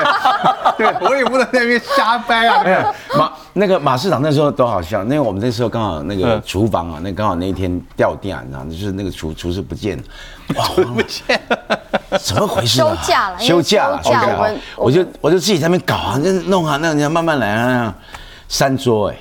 [0.77, 0.87] 对？
[0.93, 2.63] 对，我也不能在那边瞎掰啊。
[2.65, 10.05] 哎呀马那个马市长那时候多好笑，那个我们那时候刚好那个嗯厨房啊，那刚好那一天掉电，你知道，就是那个厨厨师不见了，
[10.57, 11.79] 哇，不见了。
[12.19, 12.97] 怎么回事啊？
[13.01, 17.95] 休假了休假了，休假 OK，我就我就自己在那边搞啊，就弄啊，那人家慢慢来啊，
[18.49, 19.17] 三桌哎，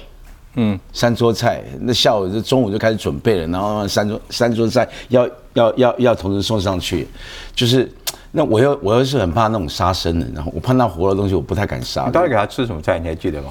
[0.61, 7.07] 嗯，三桌菜，那下午就中午就开始准备了，然后三桌三桌菜要要要要同时送上去，
[7.55, 7.89] 就是
[8.33, 12.11] 那我又我又是很怕那种杀生的，然后我碰到活的东西我不太敢杀你。
[12.11, 12.99] 到底给他吃什么菜？
[12.99, 13.49] 你还记得吗？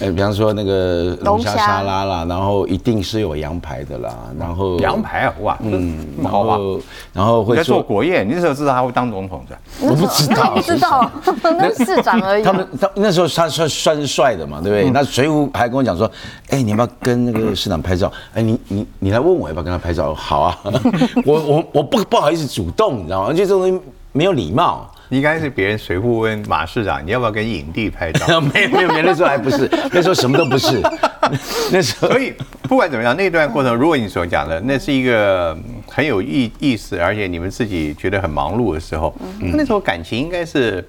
[0.00, 6.80] 呃，比方说那个龙虾沙拉啦，然后一定是有羊排的啦，然后羊，排啊，哇，嗯，这么
[7.12, 7.24] 然。
[7.24, 11.10] 后会做，国宴，你那时候知道他会当总统的，我不知道，不知道，
[11.58, 12.52] 那是市长而已他。
[12.52, 14.90] 们他那时候他算算是帅的嘛，对不对？
[14.90, 16.10] 那水浒还跟我讲说，
[16.48, 18.10] 哎，你要不要跟那个市长拍照？
[18.32, 20.14] 哎，你你你来问我要不要跟他拍照？
[20.14, 20.58] 好啊，
[21.26, 23.28] 我我我不不好意思主动，你知道吗？
[23.28, 23.80] 而且这种东西
[24.12, 24.90] 没有礼貌。
[25.12, 28.40] 你应该是别人随扈问马市长，你要不要跟影帝拍照？
[28.54, 30.80] 没有没有没有，那时候还不是，那时候什么都不是，
[31.72, 40.88] 那时候所以不管怎么样，那段过程，如果你所讲的，那是一个嗯很有意意思，而且你们自己觉得很忙碌的时候，那时候感情应该是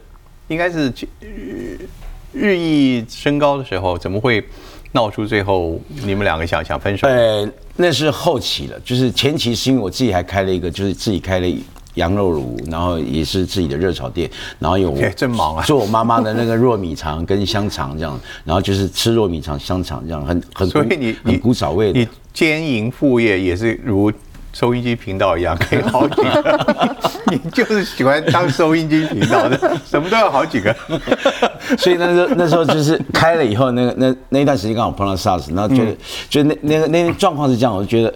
[0.49, 1.79] 应该是日
[2.31, 4.43] 日益升高的时候，怎么会
[4.91, 7.07] 闹出最后你们两个想想分手？
[7.07, 11.47] 呃，那是后期了，就是前期是因为我自己还开了一个，就是自己开了
[11.95, 22.08] 羊肉炉，然后也是自己的热炒店，然后有哎真忙啊 做我妈妈的那个糯米肠跟香肠这样，然后就是吃糯米肠、香肠这样，很很所以你你很古早味的你。
[22.34, 24.10] 兼营副业也是如
[24.54, 26.97] 收音机频道一样，可以好几个。
[27.32, 30.73] 你就是喜欢当收音机频道的， 什么都要好几个。
[31.77, 35.95] 所以那时候那时候就是开了以后，那个那那一段时间刚好碰到 SARS，然后觉得、
[36.30, 38.13] 就那那个那个状况是这样，我就觉得。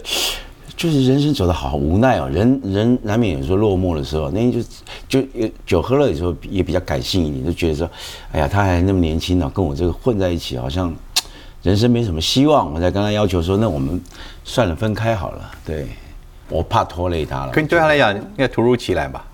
[0.77, 4.61] 就是人生走的好无奈哦，人人难免有时候落寞的时候，那天就
[5.07, 7.89] 就有酒喝了，有时候也比较感性一点，就觉得说，
[8.31, 10.93] 哎呀，他还那么年轻呢，跟我这个混在一起，好像
[11.63, 12.73] 人生没什么希望。
[12.73, 14.01] 我才跟他要求说，那我们
[14.43, 15.51] 算了，分开好了。
[15.65, 15.88] 对，
[16.49, 17.51] 我怕拖累他了。
[17.51, 19.25] 可你对他来讲，应该突如其来吧？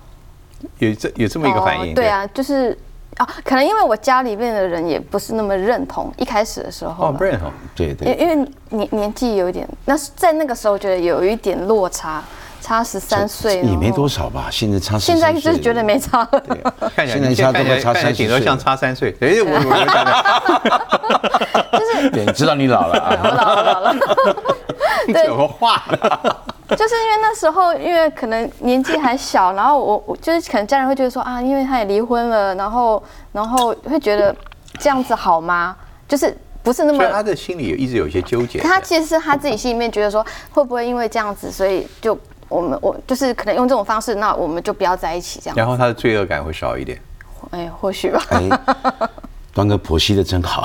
[0.78, 1.92] 有这有这么一个反应？
[1.92, 2.78] 哦对啊，就是
[3.18, 7.52] 啊，可能因为我家里面的人也不是那么认同，一开始的时候哦，不认同。
[7.74, 8.34] 对对因因为
[8.70, 12.22] 年年纪有一点，那是在那个时候觉得有一点落差，
[12.60, 16.28] 差十三岁，也没多少吧，现在差13现在就是觉得没差了。
[16.96, 19.14] 看起来现在差不多差30看起来顶多岁像差三岁。
[19.20, 20.24] 哎，我我我讲的
[22.10, 23.14] 对，知道你老了啊。
[23.22, 23.94] 我老了老了，
[25.06, 25.82] 对什么话？
[26.76, 34.34] 就是因为那时候，因为可能年纪还小，然后我我就是可能家人会觉得说啊，因为他也离婚了，然后然后会觉得
[34.78, 35.76] 这样子好吗？
[36.08, 37.22] 就是不是那么他。
[37.22, 38.58] 的心里有一直有一些纠结。
[38.60, 45.56] 他其实是他自己心里面觉得说，会不会因为这样子，所以就我们我就是可能用这种方式，那我们就不要在一起这样。
[45.56, 46.98] 然后他的罪恶感会少一点。
[47.50, 48.22] 哎，或许吧。
[48.30, 48.48] 哎，
[49.52, 50.64] 端哥婆媳的真好，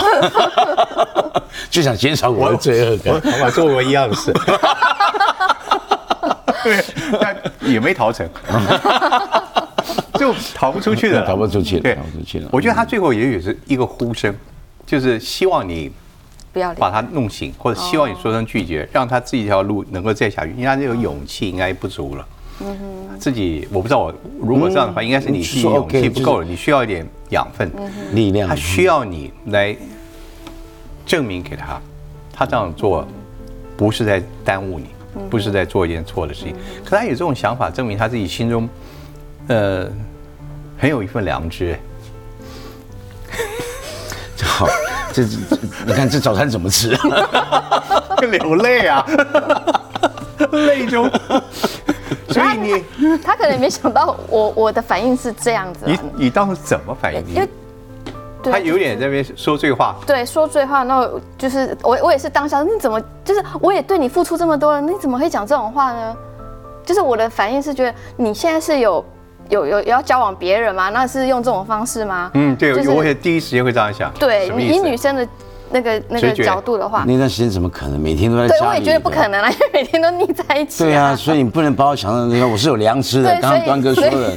[1.70, 3.14] 就想减少我的罪恶感。
[3.14, 4.32] 我我做我一样的事。
[6.64, 6.84] 对，
[7.20, 8.28] 但也没逃成，
[10.20, 12.50] 就逃不出去的了，逃不出去了对，逃不出去了。
[12.52, 14.34] 我觉得他最后也许是一个呼声，
[14.86, 15.92] 就是希望你
[16.52, 22.26] 不要把他弄醒，或者希望你说声拒绝，让他自己一条路能够再下去，因为他这个勇气应该不足了。
[22.60, 22.76] 嗯
[23.20, 27.72] 自己我不知道我如果这样的话，应该是你自己说勇气不够了，你需要一点养分。
[28.14, 28.50] 力量。
[28.50, 29.76] 他，需要你来
[31.06, 31.80] 证明给他，
[32.34, 33.08] 他这样做
[33.76, 34.88] 不是在耽误你，
[35.30, 36.56] 不是在做一件错的事情。
[36.86, 38.70] 可他有这种想法，证明他自己心中，
[39.48, 39.90] 呃，
[40.78, 41.78] 很有一份良知。
[44.44, 44.68] 好，
[45.14, 46.98] 这这这你看这早餐怎么吃？
[48.32, 49.06] 流泪啊，
[50.52, 51.10] 泪中。
[52.30, 52.84] 所以你
[53.24, 57.20] 他可能没想到我我的反应是这样子啊、你你当时怎么反应？
[57.34, 57.52] 因为对
[58.52, 66.16] 他有点在那边说醉话，对说醉话，那我就是我我也是当下，你怎么就是我也对你付出这么多了，你怎么会讲这种话呢？
[66.86, 69.04] 就是我的反应是觉得你现在是有
[69.50, 70.90] 有有要交往别人吗？
[70.90, 72.32] 那是用这种方式吗？
[72.34, 74.12] 嗯，对，就是我也第一时间会这样想。
[74.14, 75.28] 对以女生的
[75.70, 78.48] 那个那个角度的话，那段时间怎么可能每天都在？
[78.48, 79.28] 对我也觉得不可。
[79.28, 83.34] 能啊，因为每天都腻在一起、对啊，所以你不能把我想成那个我是有良知的。
[83.34, 84.34] 对刚刚端哥说的，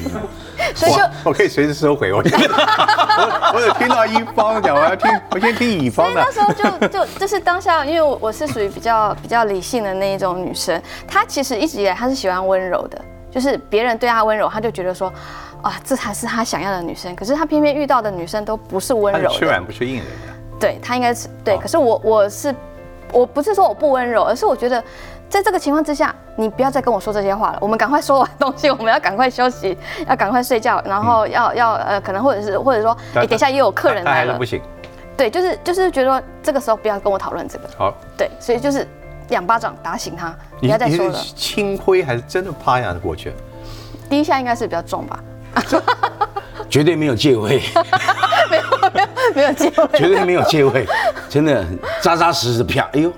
[0.75, 2.13] 所以就我我可以随时收回。
[2.13, 2.23] 我我
[3.55, 6.31] 我有听到一方讲，我要听，我先听乙方的那。
[6.31, 15.13] 时候就就就是当下，因为我我是属于比较比较理性的那一种女生，她其实一直以来她是喜欢温柔的，就是别人对她温柔，她就觉得说，
[15.63, 17.15] 啊，这才是她想要的女生。
[17.17, 20.05] 可是她偏偏遇到的女生都不是温柔的他吃软，不吃硬的。
[20.59, 21.55] 对她应该是对。
[21.55, 22.55] 哦可是我我是
[23.13, 24.83] 我不是说我不温柔，而是我觉得。
[25.31, 27.59] 在这个情况之下，你不要再跟我说这些话了。
[27.61, 34.61] 我们赶快说完东西，我们要赶快休息， 要赶快睡觉，然后要要呃，可能或者是或者说，哎，但等一下又有客人来了不，行。
[35.17, 37.65] 对，就是就是觉得这个时候不要跟我讨论这个。
[37.79, 38.87] 好，对，所以就是
[39.29, 41.15] 两巴掌打醒他，不你你要再说了。
[41.15, 43.37] 是轻挥还是真的啪一下就过去了？
[44.09, 45.23] 第一下应该是比较重吧，
[46.69, 47.63] 绝对没有借位。
[48.51, 48.63] 没有
[48.93, 49.99] 没有没有借位。
[49.99, 50.85] 绝对没有借位，
[51.29, 51.65] 真的
[52.01, 53.13] 扎扎实实的啪，哎呦，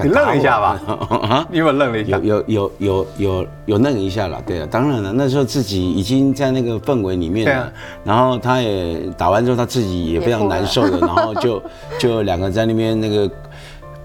[0.00, 0.80] 敢你愣了一下吧。
[1.28, 2.18] 啊，你有没有愣了一下。
[2.18, 2.24] 有？
[2.24, 7.72] 有有有有有愣一下了，对了，当然了，那时候自己已经在那个氛围里面了，对啊。
[8.04, 11.62] 然后他也打完之后，他自己也非常难受的，然后就
[11.98, 13.30] 就两个在那边那个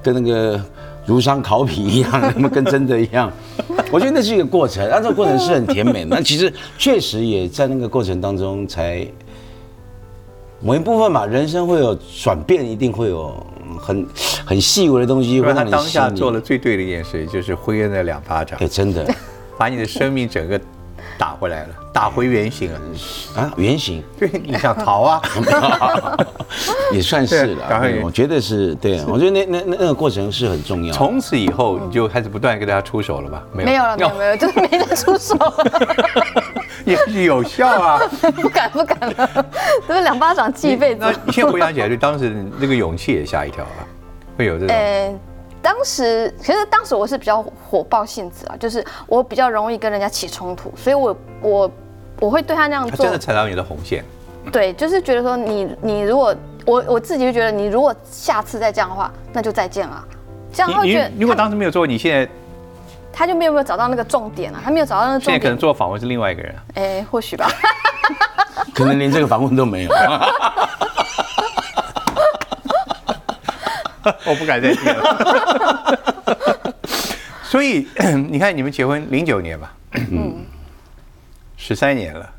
[0.03, 0.60] 跟那个
[1.05, 3.31] 如伤考妣一样， 那么跟真的一样，
[3.91, 9.08] 我觉得那是一个过程，那这个过程是很甜美的， 那其实确实也在那个过程当中才。
[10.62, 13.36] 某一部分嘛，人生会有转变，一定会有
[13.80, 14.06] 很
[14.45, 19.06] 很细微的东西让你当下做了最对的一件事，就是挥了那两巴掌哎，，真的
[19.58, 20.60] 把你的生命整个
[21.17, 22.80] 打回来了，打回原形了。
[23.36, 25.21] 啊，原形 对，你想逃啊？
[26.91, 30.97] 也算是了我觉得是对，我觉得那那那那个过程是很重要的。
[30.97, 33.43] 从此以后你就开始不断跟大家出手了吧？
[33.54, 35.36] 没有，没有了，没有没有，就是没得出手，
[36.91, 38.00] 也许有效啊。
[38.41, 39.45] 不敢不敢了，
[39.88, 41.12] 这是两巴掌记一辈子那。
[41.26, 43.82] 你现在回想起来，就当时那个勇气也吓一跳啊？
[44.38, 44.76] 会有这种。
[44.76, 45.13] 呃，
[45.62, 51.71] 当时其实当时我是比较火爆性子啊，就是我比较容易跟人家起冲突，所以我我
[52.19, 54.04] 我会对他那样做他真的，踩到你的红线，
[54.52, 60.06] 对，就是觉得说你你如果我我自己就觉得你如果下次再这样的话，那就再见了。
[60.54, 62.32] 这样他会你觉得你如果当时没有做，你现在
[63.15, 65.58] 他就没有没有找到那个重点啊，他没有找到那个重现在可能。
[65.58, 66.62] 做访问是另外一个人啊。
[66.75, 67.49] 哎，或许吧。
[68.75, 69.91] 可能连这个访问都没有。
[74.25, 76.75] 我不敢再听了。
[77.43, 77.88] 所以
[78.30, 79.73] 你看，你们结婚零九年吧，
[80.12, 80.45] 嗯，
[81.58, 82.30] 十三年了。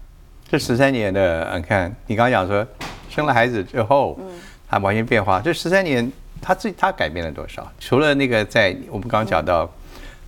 [0.49, 2.65] 这十三年的，你看，你刚刚讲说
[3.09, 4.17] 生了孩子之后，
[4.69, 5.41] 他完全变化。
[5.41, 7.67] 这十三年，他自己他改变了多少？
[7.81, 9.69] 除了那个在我们刚刚讲到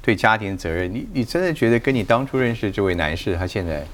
[0.02, 3.84] 对家庭责任，你你真的觉得跟你当初认识这位男士，他现在，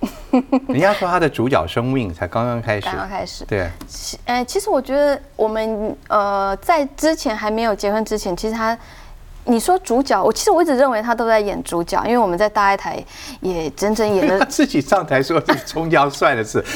[0.68, 8.76] 人家说他的主角生命才刚刚开始，刚刚开始，对，其呃，其实我觉得我们呃在之前还没有结婚之前，其实他。
[9.46, 13.02] 你说主角，我其实我一直认为他都在演主角，因为我们在大爱台
[13.40, 16.64] 也整整演 他了，自己上台说是葱姜蒜的事，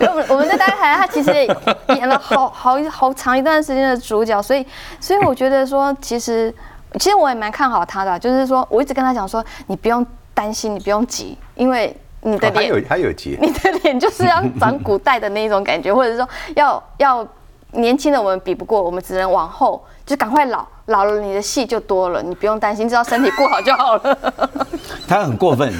[0.00, 1.32] 我们我们在大爱台，他其实
[1.96, 4.66] 演了好好好长一段时间的主角，所以
[5.00, 6.54] 所以我觉得说，其实
[6.98, 17.26] 其实我也蛮看好他的啊，就是说我一直跟他讲说，你不用担心，你不用急，因为你的脸哦还有还有急， 你的脸就是要长古代的那一种感觉，或者说要要
[17.72, 24.18] 年轻的我们比不过，我们只能往后就赶快老，老了你的戏就多了，你不用担心，只要身体过好就好了。
[25.06, 25.72] 他很过分。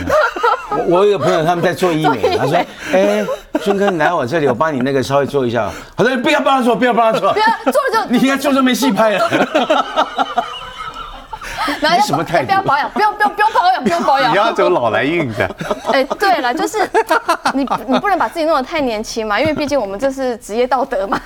[0.71, 2.55] 我我有个朋友他们在做医美， 他说
[2.93, 3.25] ：“哎，
[3.63, 9.31] 孙哥你来我这里，我帮你那个稍微做一下。”他说：“不要帮他做，不要帮他做不，要做了就 你应该做就没戏拍了。
[11.89, 14.37] 然后要什么态度不要保养，不用不用不用保养，不用保养你。
[14.37, 15.57] 要走老来硬的，
[15.93, 16.79] 哎，对了，就是
[17.55, 21.21] 你你不能把自己弄得太年轻嘛，因为毕竟我们这是职业道德嘛。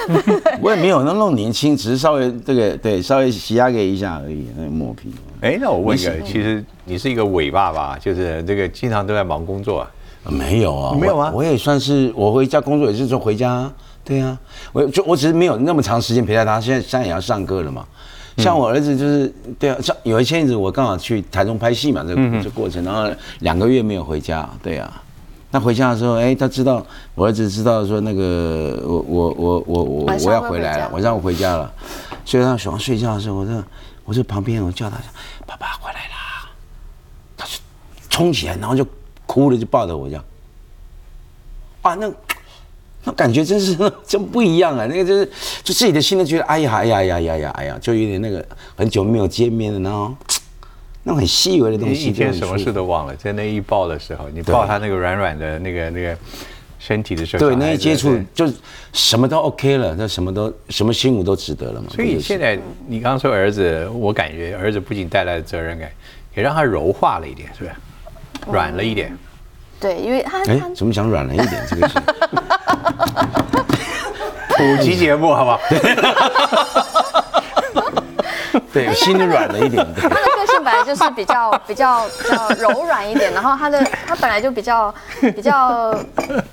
[0.60, 5.14] 我也没有那么年轻，只是稍微这个对稍微洗压给一下而已，那个磨皮。
[5.40, 9.90] 哎，那我问一个，其实你是一个尾爸爸，就是这个经常都在忙工作啊，
[10.30, 13.72] 没有啊，没有啊我我也算是我回家工作也是说回家啊，
[14.04, 14.36] 对啊，
[14.72, 17.84] 我就我只是没有那么长时间陪在他，现在现在也要上课了嘛。
[18.38, 25.02] 像我儿子就是对啊，像有一阵子我刚好去台中拍戏嘛，这个这过程，然后两个月没有回家，对啊。
[25.50, 31.72] 那回家的时候，哎，他知道我儿子知道说那个我我我我我我要回来了，晚上我回家了，
[32.24, 33.64] 所以他喜欢睡觉的时候，我就
[34.04, 34.98] 我就旁边我叫他，
[35.46, 36.50] 爸爸回来啦，
[37.34, 37.52] 他就
[38.10, 38.86] 冲起来，然后就
[39.26, 40.24] 哭了，就抱着我这样。
[41.80, 42.12] 啊，那
[43.04, 44.86] 那感觉真是 真不一样啊！
[44.86, 45.24] 那个就是
[45.62, 48.44] 就自己的心都觉得，哎呀哎呀哎呀哎呀哎呀哎呀，就有点那个
[48.76, 50.16] 很久没有见面的那种
[51.04, 56.16] 那种很细微的东你西，一天什么事都都忘了，在那一抱的时候，你抱他那个软软的那个那个
[56.78, 58.52] 身体的时候，对那一接触对就
[58.92, 61.88] 什么都 OK 了，那什么都什么辛苦都值得了嘛。
[61.94, 65.88] 所以现在你刚刚说儿子，我感觉儿子不仅带来了责任感，
[66.34, 68.50] 也让他柔化了一点，是不是？
[68.50, 69.16] 软了一点。
[69.80, 71.64] 对，因为他哎他，怎么讲软了一点？
[71.70, 71.94] 这个是
[74.56, 75.60] 普及节目好不好？
[78.72, 79.86] 对，心里软了一点。
[79.96, 84.94] 他的个性本来就是比较比较比较柔软一点，然后他的他本来就比较
[85.34, 85.92] 比较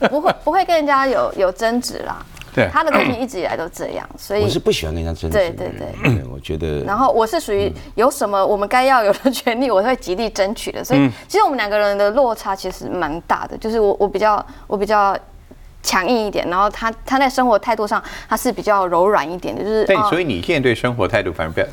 [0.09, 2.17] 不会不会跟人家有有争执啦。
[2.53, 5.55] 对他的个性一直以来都这样，所以我是不喜欢跟人家争执的人。
[5.57, 6.85] 对对对对，我觉得。
[6.85, 10.81] 然后我是属于有什么我们该要有的权利，我会极力争取的。
[10.81, 15.13] 所以其实我们两个人的落差其实蛮大的，就是我我比较我比较
[15.85, 21.67] 强硬一点，然后他他在生活态度上他是比较柔软一点的，就是但哦所以你现在对生活态度反而比较，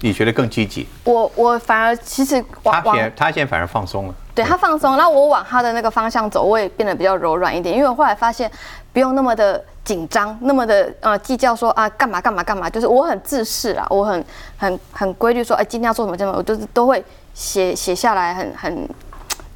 [0.00, 4.14] 你觉得更积极，我我反而其实他现在他现在反而放松了。
[4.34, 8.50] 对他放松，然后我往他的那个方向走，我也变得比较柔软一点，因为我后来发现
[8.94, 14.24] 不用那么的紧张，那么的呃计较说啊干嘛干嘛干嘛，就是我很自视啊，我很
[14.56, 17.04] 很很规律说，哎今天要做什么这么，我就是都会
[17.34, 18.88] 写写下来，很很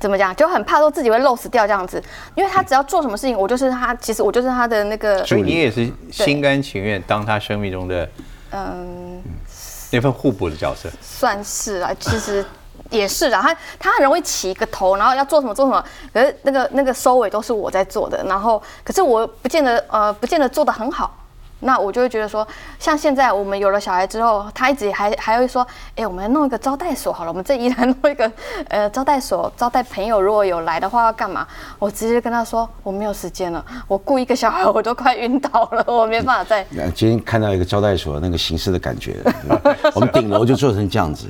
[0.05, 2.03] 怎么讲，就很怕说自己会漏死掉这样子，
[2.35, 8.07] 因为他只要做什么事情，我就是他，其实我就是他的那个所以你也是心甘情愿当他生命中的
[8.51, 9.23] 嗯。
[9.91, 12.45] 那份互补的角色，算是啊，其实
[12.91, 13.41] 也是啊。
[13.41, 15.83] 他他很容易起一个头，然后要做什么做什么，
[16.13, 21.17] 可是那个那个收尾都是我在做的，然后可是我不见得呃不见得做的很好。
[21.65, 22.47] 那我就会觉得说，
[22.79, 28.31] 像现在我们有了小孩之后，他一直还还会说，哎，我们弄一个招待所好了，我们这一来弄一个
[28.69, 31.47] 呃招待所，招待朋友如果有来的话要干嘛？
[31.79, 36.65] 我直接跟他说，我没有时间了，我雇一个小孩我都快晕倒了，我没办法再。
[36.95, 39.17] 今天看到一个招待所那个形式的感觉，
[39.95, 41.27] 我们顶楼就做成这样子，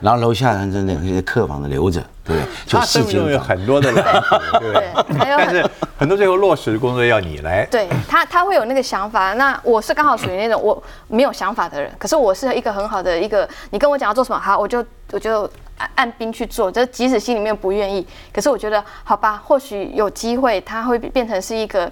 [0.00, 2.02] 然后楼下的那些客房的留着。
[2.24, 4.84] 对， 他生命中有很多的蓝图，对不对？
[5.18, 7.66] 但是很多最后落实的工作要你来。
[7.66, 9.34] 对他，他会有那个想法。
[9.34, 15.42] 那我是刚好属于那种我没有想法的人，可是我是一个很好的一个，你跟我讲要做什么，好，我就我就
[15.76, 16.72] 按按兵去做。
[16.72, 21.90] 就即使心里面不愿意，可是我觉得好吧，或许有机会，它会变成是一个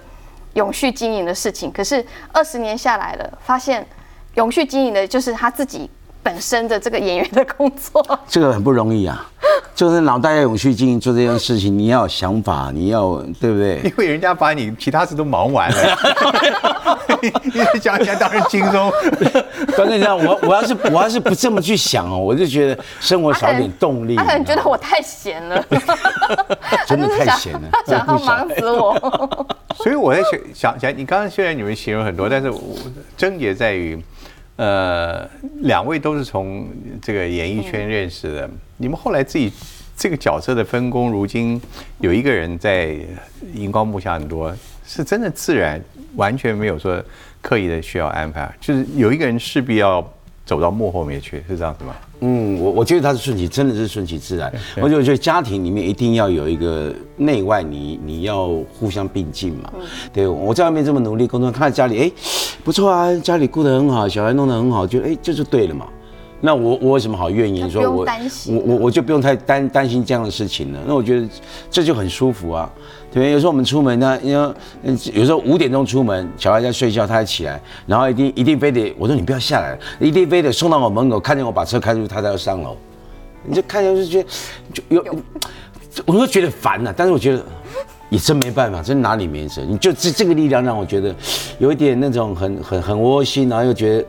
[0.55, 1.71] 永续经营的事情。
[1.71, 3.85] 可是二十年下来了，发现
[4.33, 5.87] 永续经营的就是他自己。
[6.23, 9.29] 本身的这个演员的工作， 这个很不容易啊，
[9.75, 13.81] 就是脑袋要永续经营做这件事情，你要有想法，你要对不对？
[13.83, 15.97] 因为人家把你其他事都忙完了，
[17.21, 18.91] 因为讲起来当然轻松。
[19.75, 24.15] 关键这样，我我要是我要是不这么去想哦，我就觉得生活少点动力。
[24.15, 25.61] 他可能觉得我太闲了，
[26.87, 29.47] 真的太闲了，想要忙死我。
[29.75, 32.61] 所以我在想想想，你刚刚虽然你们形容很多，但是我
[33.17, 34.01] 症结在于。
[34.55, 35.29] 呃，
[35.61, 36.67] 两位都是从
[37.01, 38.49] 这个演艺圈认识的。
[38.77, 39.51] 你们后来自己
[39.95, 41.61] 这个角色的分工，如今
[41.99, 42.95] 有一个人在
[43.53, 45.81] 荧光幕下很多，是真的自然，
[46.15, 47.03] 完全没有说
[47.41, 50.07] 刻意的需要安排，就是有一个人势必要。
[50.45, 51.95] 走到幕后面去是这样子吗？
[52.19, 54.51] 嗯，我我觉得他是顺其，真的是顺其自然。
[54.81, 59.71] 我就觉得家庭里面一定要有一个内外，你你要互相并进嘛。
[60.11, 62.11] 对，我在外面这么努力工作，看在家里，哎，
[62.63, 65.87] 不错啊，家里顾得很好，小孩弄得很好，就哎，这就对了嘛。
[66.45, 67.71] 那我我有什么好怨言？
[67.71, 68.05] 说我
[68.47, 70.79] 我我我就不用太担担心这样的事情了。
[70.85, 71.27] 那我觉得
[71.71, 72.69] 这就很舒服啊。
[73.13, 74.53] 对，有时候我们出门呢，因为
[75.13, 82.75] 有时候五点钟出门，小孩在睡觉，他才起来，然后一定一定非得我说你不要下来，一定非得送到我门口，看见我把车开出去，他才要上楼。
[83.45, 84.29] 你就看见就觉得
[84.73, 85.05] 就有，
[86.07, 86.91] 我会觉得烦呐。
[86.97, 87.43] 但是我觉得
[88.09, 89.61] 也真没办法，真拿你没辙。
[89.61, 91.13] 你就这这个力量让我觉得
[91.59, 94.05] 有一点那种很很很窝心，然后又觉得。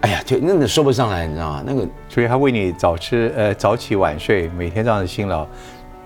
[0.00, 1.64] 哎呀，对，那个说不上来，你知道吗？
[1.66, 5.44] 那个，所以他为你早吃，呃，早起晚睡，每天这样的辛劳，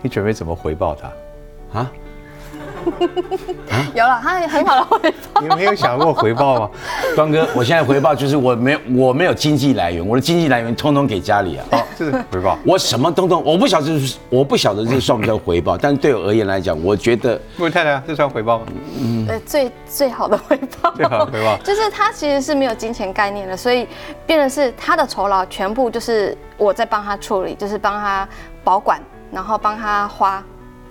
[0.01, 1.79] 你准备怎么回报他？
[1.79, 1.93] 啊？
[3.95, 5.41] 有了，他很好的回报。
[5.41, 6.71] 你没有想过回报吗？
[7.17, 11.65] 端哥，我现在回报就是我没有我没有经济来源，我的经济来源通通给家里啊。
[11.71, 12.59] 好，这是回报。
[12.65, 15.77] 我什么通通，我不晓得，我不晓得这算不算回报。
[15.77, 17.41] 但是对我而言来讲，我觉得。
[17.59, 18.67] 位太太，这算回报吗？
[19.01, 20.91] 嗯，呃，最最好的回报。
[20.95, 21.57] 最好的回报。
[21.65, 23.87] 就是他其实是没有金钱概念的，所以
[24.27, 28.29] 变的是他的酬劳全部就是我在帮他处理，就是帮他
[28.65, 30.43] 保管，然后帮他花。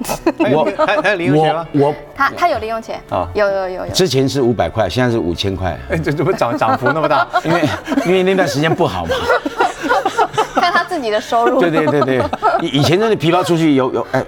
[0.51, 1.67] 我还还有零用钱吗？
[1.73, 3.91] 我他他有零用钱啊，有有有有。
[3.93, 5.77] 之前是五百块，现在是五千块。
[5.89, 7.27] 哎，这怎么涨涨幅那么大？
[7.43, 7.61] 因为
[8.05, 9.11] 因为那段时间不好嘛。
[10.55, 11.59] 看他自己的收入。
[11.59, 12.21] 对对对对，
[12.61, 14.23] 以以前真的皮包出去有有哎。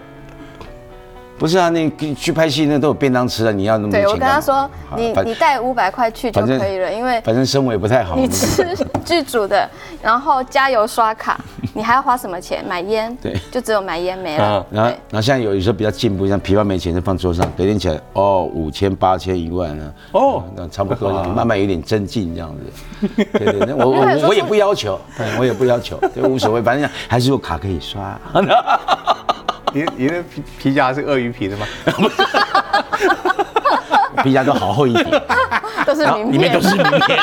[1.43, 4.65] 不是啊，你去拍戏那都有便当吃了，你要那么对我跟他说，
[4.95, 8.15] 你你带五百块去就可以了，因为反正生活也不太好。
[8.15, 8.73] 你吃
[9.03, 9.69] 剧组的，
[10.01, 11.37] 然后加油刷卡，
[11.75, 12.63] 你还要花什么钱？
[12.65, 13.13] 买烟？
[13.21, 14.65] 对，就只有买烟没了。
[14.71, 23.09] 然后然后现在有有时候比较进步，像皮包没钱就放桌上，隔天起来哦五千八千一万啊，哦那差不多，慢慢有点增进这样子。
[23.33, 24.97] 对 对对，我我我也不要求，
[25.37, 28.17] 我也不要求，对无所谓，反正还是有卡可以刷。
[29.73, 31.65] 你你的皮皮夹是鳄鱼皮的吗？
[34.23, 35.03] 皮夹都好厚一叠，
[35.85, 37.19] 都是名片，里面都是名片。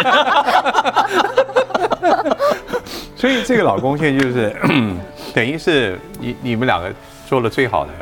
[3.17, 4.55] 所以这个老公现在就是
[5.35, 6.93] 等于是你你们两个
[7.29, 7.93] 做了最好的。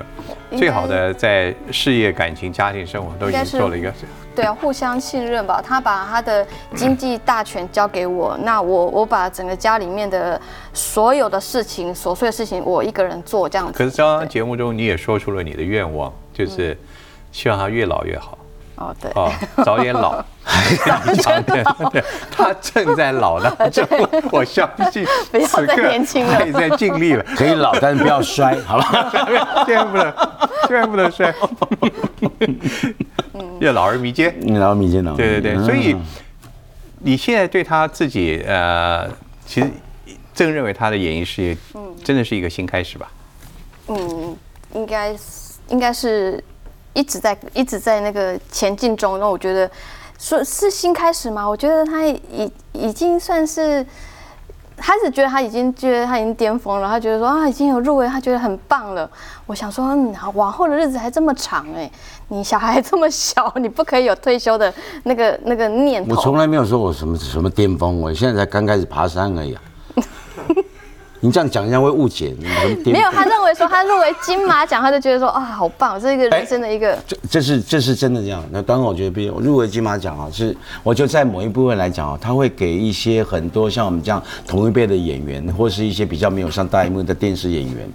[0.57, 3.92] 最好的在事业、感情、家庭生活都已经做了一个，
[4.34, 5.62] 对啊，互相信任吧。
[5.64, 10.40] 他把他的经济大权交给我， 那我我把整个家里面的
[10.72, 13.72] 所有的事情、琐碎的事情，我一个人做这样子。
[13.76, 16.76] 可是刚刚节目中你也说出了你的愿望，就是
[17.32, 18.38] 希望他越老越好。
[18.76, 19.30] 哦，对，哦，
[19.64, 20.24] 早点老。
[21.20, 23.86] 长年，对他正在老当中，
[24.32, 27.22] 我相信不要再年轻了他也在尽力了。
[27.36, 29.11] 可以老，但是不要摔，好吧？
[29.66, 30.11] 千万不能，
[30.66, 31.32] 千万不 能睡，
[33.61, 34.34] 要老而弥坚。
[34.46, 35.94] 然后民间党，对对对，嗯所以
[37.00, 39.09] 你现在对他自己，呃，
[39.46, 39.70] 其实
[40.34, 41.56] 正认为他的演艺事业，
[42.02, 43.11] 真的是一个新开始吧？
[43.88, 44.36] 嗯，
[44.74, 45.20] 应该是
[45.68, 46.42] 应该是
[46.94, 49.20] 一直在一直在那个前进中。
[49.20, 49.70] 那我觉得
[50.18, 51.48] 说是新开始吗？
[51.48, 53.86] 我觉得他已已经算是。
[54.79, 59.09] 他是觉得他已经觉得他已经巅峰了，他觉得说啊已经有入围，他觉得很棒了。
[59.47, 61.91] 我想说，嗯，往后的日子还这么长哎，
[62.29, 64.72] 你小孩这么小，你不可以有退休的
[65.03, 66.14] 那个那个念头。
[66.14, 69.57] 我从来没有说我什么什么巅峰，我现在才刚开始爬山而已。
[71.21, 76.97] 你这样讲人家会误解，你什么没有，他认为说他入围金马奖，他就觉得说啊好棒，这是一个人生的一个。
[77.07, 78.45] 这这是这是真的这样。
[78.51, 87.89] 那当然，我觉得，比如我入围金马奖啊，是我就在某一部分来讲啊，他会给一些很多像我们这样同一辈的演员，或是一些比较没有上大荧幕的电视演员。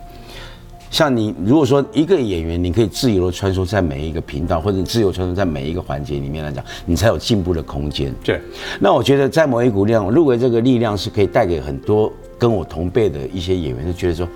[0.92, 8.14] 像你，如果说一个演员，你可以自由的穿梭在每一个频道，或者自由穿梭在每一个环节里面来讲，你才有进步的空间。
[8.24, 8.40] 对，
[8.80, 12.14] 那我觉得在某一股力量，入围这个力量是可以带给很多
[12.44, 14.28] 跟我同辈的一些演员，就觉得说，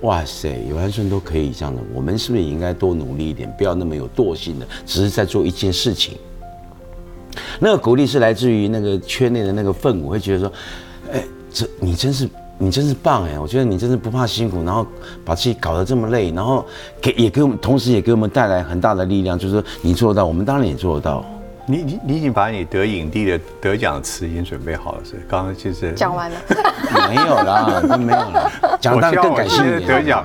[0.00, 6.16] 哇塞，尤安顺都可以这样的，我们是不是也应该多努力一点，不要那么有惰性的，只是在做一件事情。
[7.60, 10.52] 那个鼓励是来自于那个圈内的那个氛围，会觉得说，
[11.12, 11.22] 哎，
[11.52, 12.28] 这你真是
[12.58, 14.84] 你真是棒哎，我觉得你真是不怕辛苦，然后
[15.24, 16.66] 把自己搞得这么累，然后
[17.00, 21.24] 给也给我们，同时也给我们带来很大的力量，就是说你做得到，我们当然也做得到。
[21.70, 25.16] 你你你已经把你得影帝的得奖词已经准备好了，是？
[25.28, 26.36] 刚刚其实讲完了，
[27.10, 28.50] 没有啦，都没有了，
[28.80, 29.86] 讲我当然更感性一点。
[29.86, 30.24] 在得奖，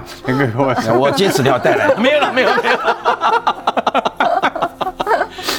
[0.57, 3.59] 我 我坚持要带来， 没有了，没有了，没有了。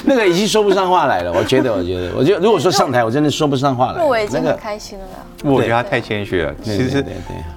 [0.07, 4.01] 那个已经说不上话来了，我觉得，我觉得，我觉得，如果说上台，我真的说不上话来。
[4.03, 5.25] 入围已经很开心了啦。
[5.45, 6.55] 我觉得他太谦虚了。
[6.63, 7.05] 其实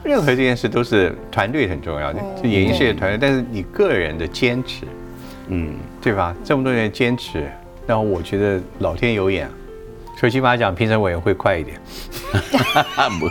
[0.03, 4.83] 任何这件事都是团队很重要，就演艺事业团队，但是你个人的坚持，
[5.47, 6.35] 嗯，对吧？
[6.43, 7.49] 这么多年坚持，
[7.87, 9.49] 然后我觉得老天有眼，
[10.19, 11.79] 所以金马奖评审委员会快一点，
[13.19, 13.29] 不，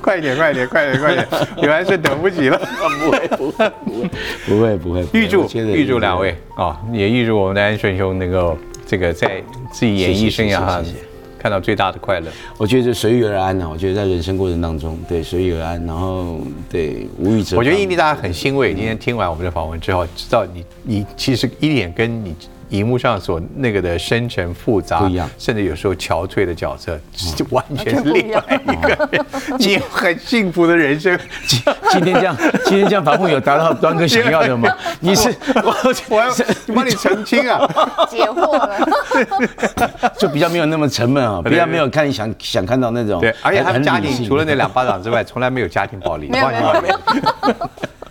[0.00, 1.28] 快一点，快一点，快一点，快一点，
[1.62, 2.56] 有还 是等不及了。
[3.00, 4.08] 不会，不会，不会，
[4.46, 5.04] 不会，不会。
[5.12, 9.42] 预祝预祝两位啊，也预祝我们的安顺兄能够这个在
[9.72, 11.06] 自己演艺生涯上谢谢谢谢
[11.38, 12.30] 看到最大的快乐。
[12.58, 17.56] 我觉得就随遇而安呢、我觉得在人生过程当中，对随遇而安，然后对无欲则。
[17.56, 22.34] 我觉得印尼大家很欣慰，今天听完我们的访问之后，知道你你其实一点跟你
[22.70, 26.98] 荧幕上所那个的深沉复杂不一样甚至有时候憔悴的角色，
[27.36, 29.24] 就完全是另外一个人。
[29.58, 31.60] 你有很幸福的人生，今
[31.90, 34.68] 今天这样，今天这样反复有达到端哥想要的吗？
[35.00, 35.74] 你是我
[36.08, 36.28] 我要
[36.74, 37.58] 帮你澄清啊！
[38.08, 38.76] 解惑了。
[40.18, 46.28] 就比较没有那么沉闷啊，对比较没有看你想想看到那种对，而且他们家庭除了那两巴掌之外，从来没有家庭暴力。
[46.28, 46.98] 没有没有没有，
[47.48, 47.70] 有，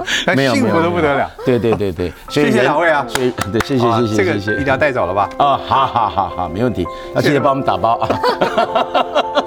[0.36, 1.30] 没有幸福的不得了。。
[1.46, 5.30] 对对对对， 谢谢两位啊所以 对，谢谢啊谢谢这个谢谢一定要带走了吧？
[5.38, 6.86] 啊，好好好好，没问题，
[7.16, 9.42] 要记得帮我们打包啊。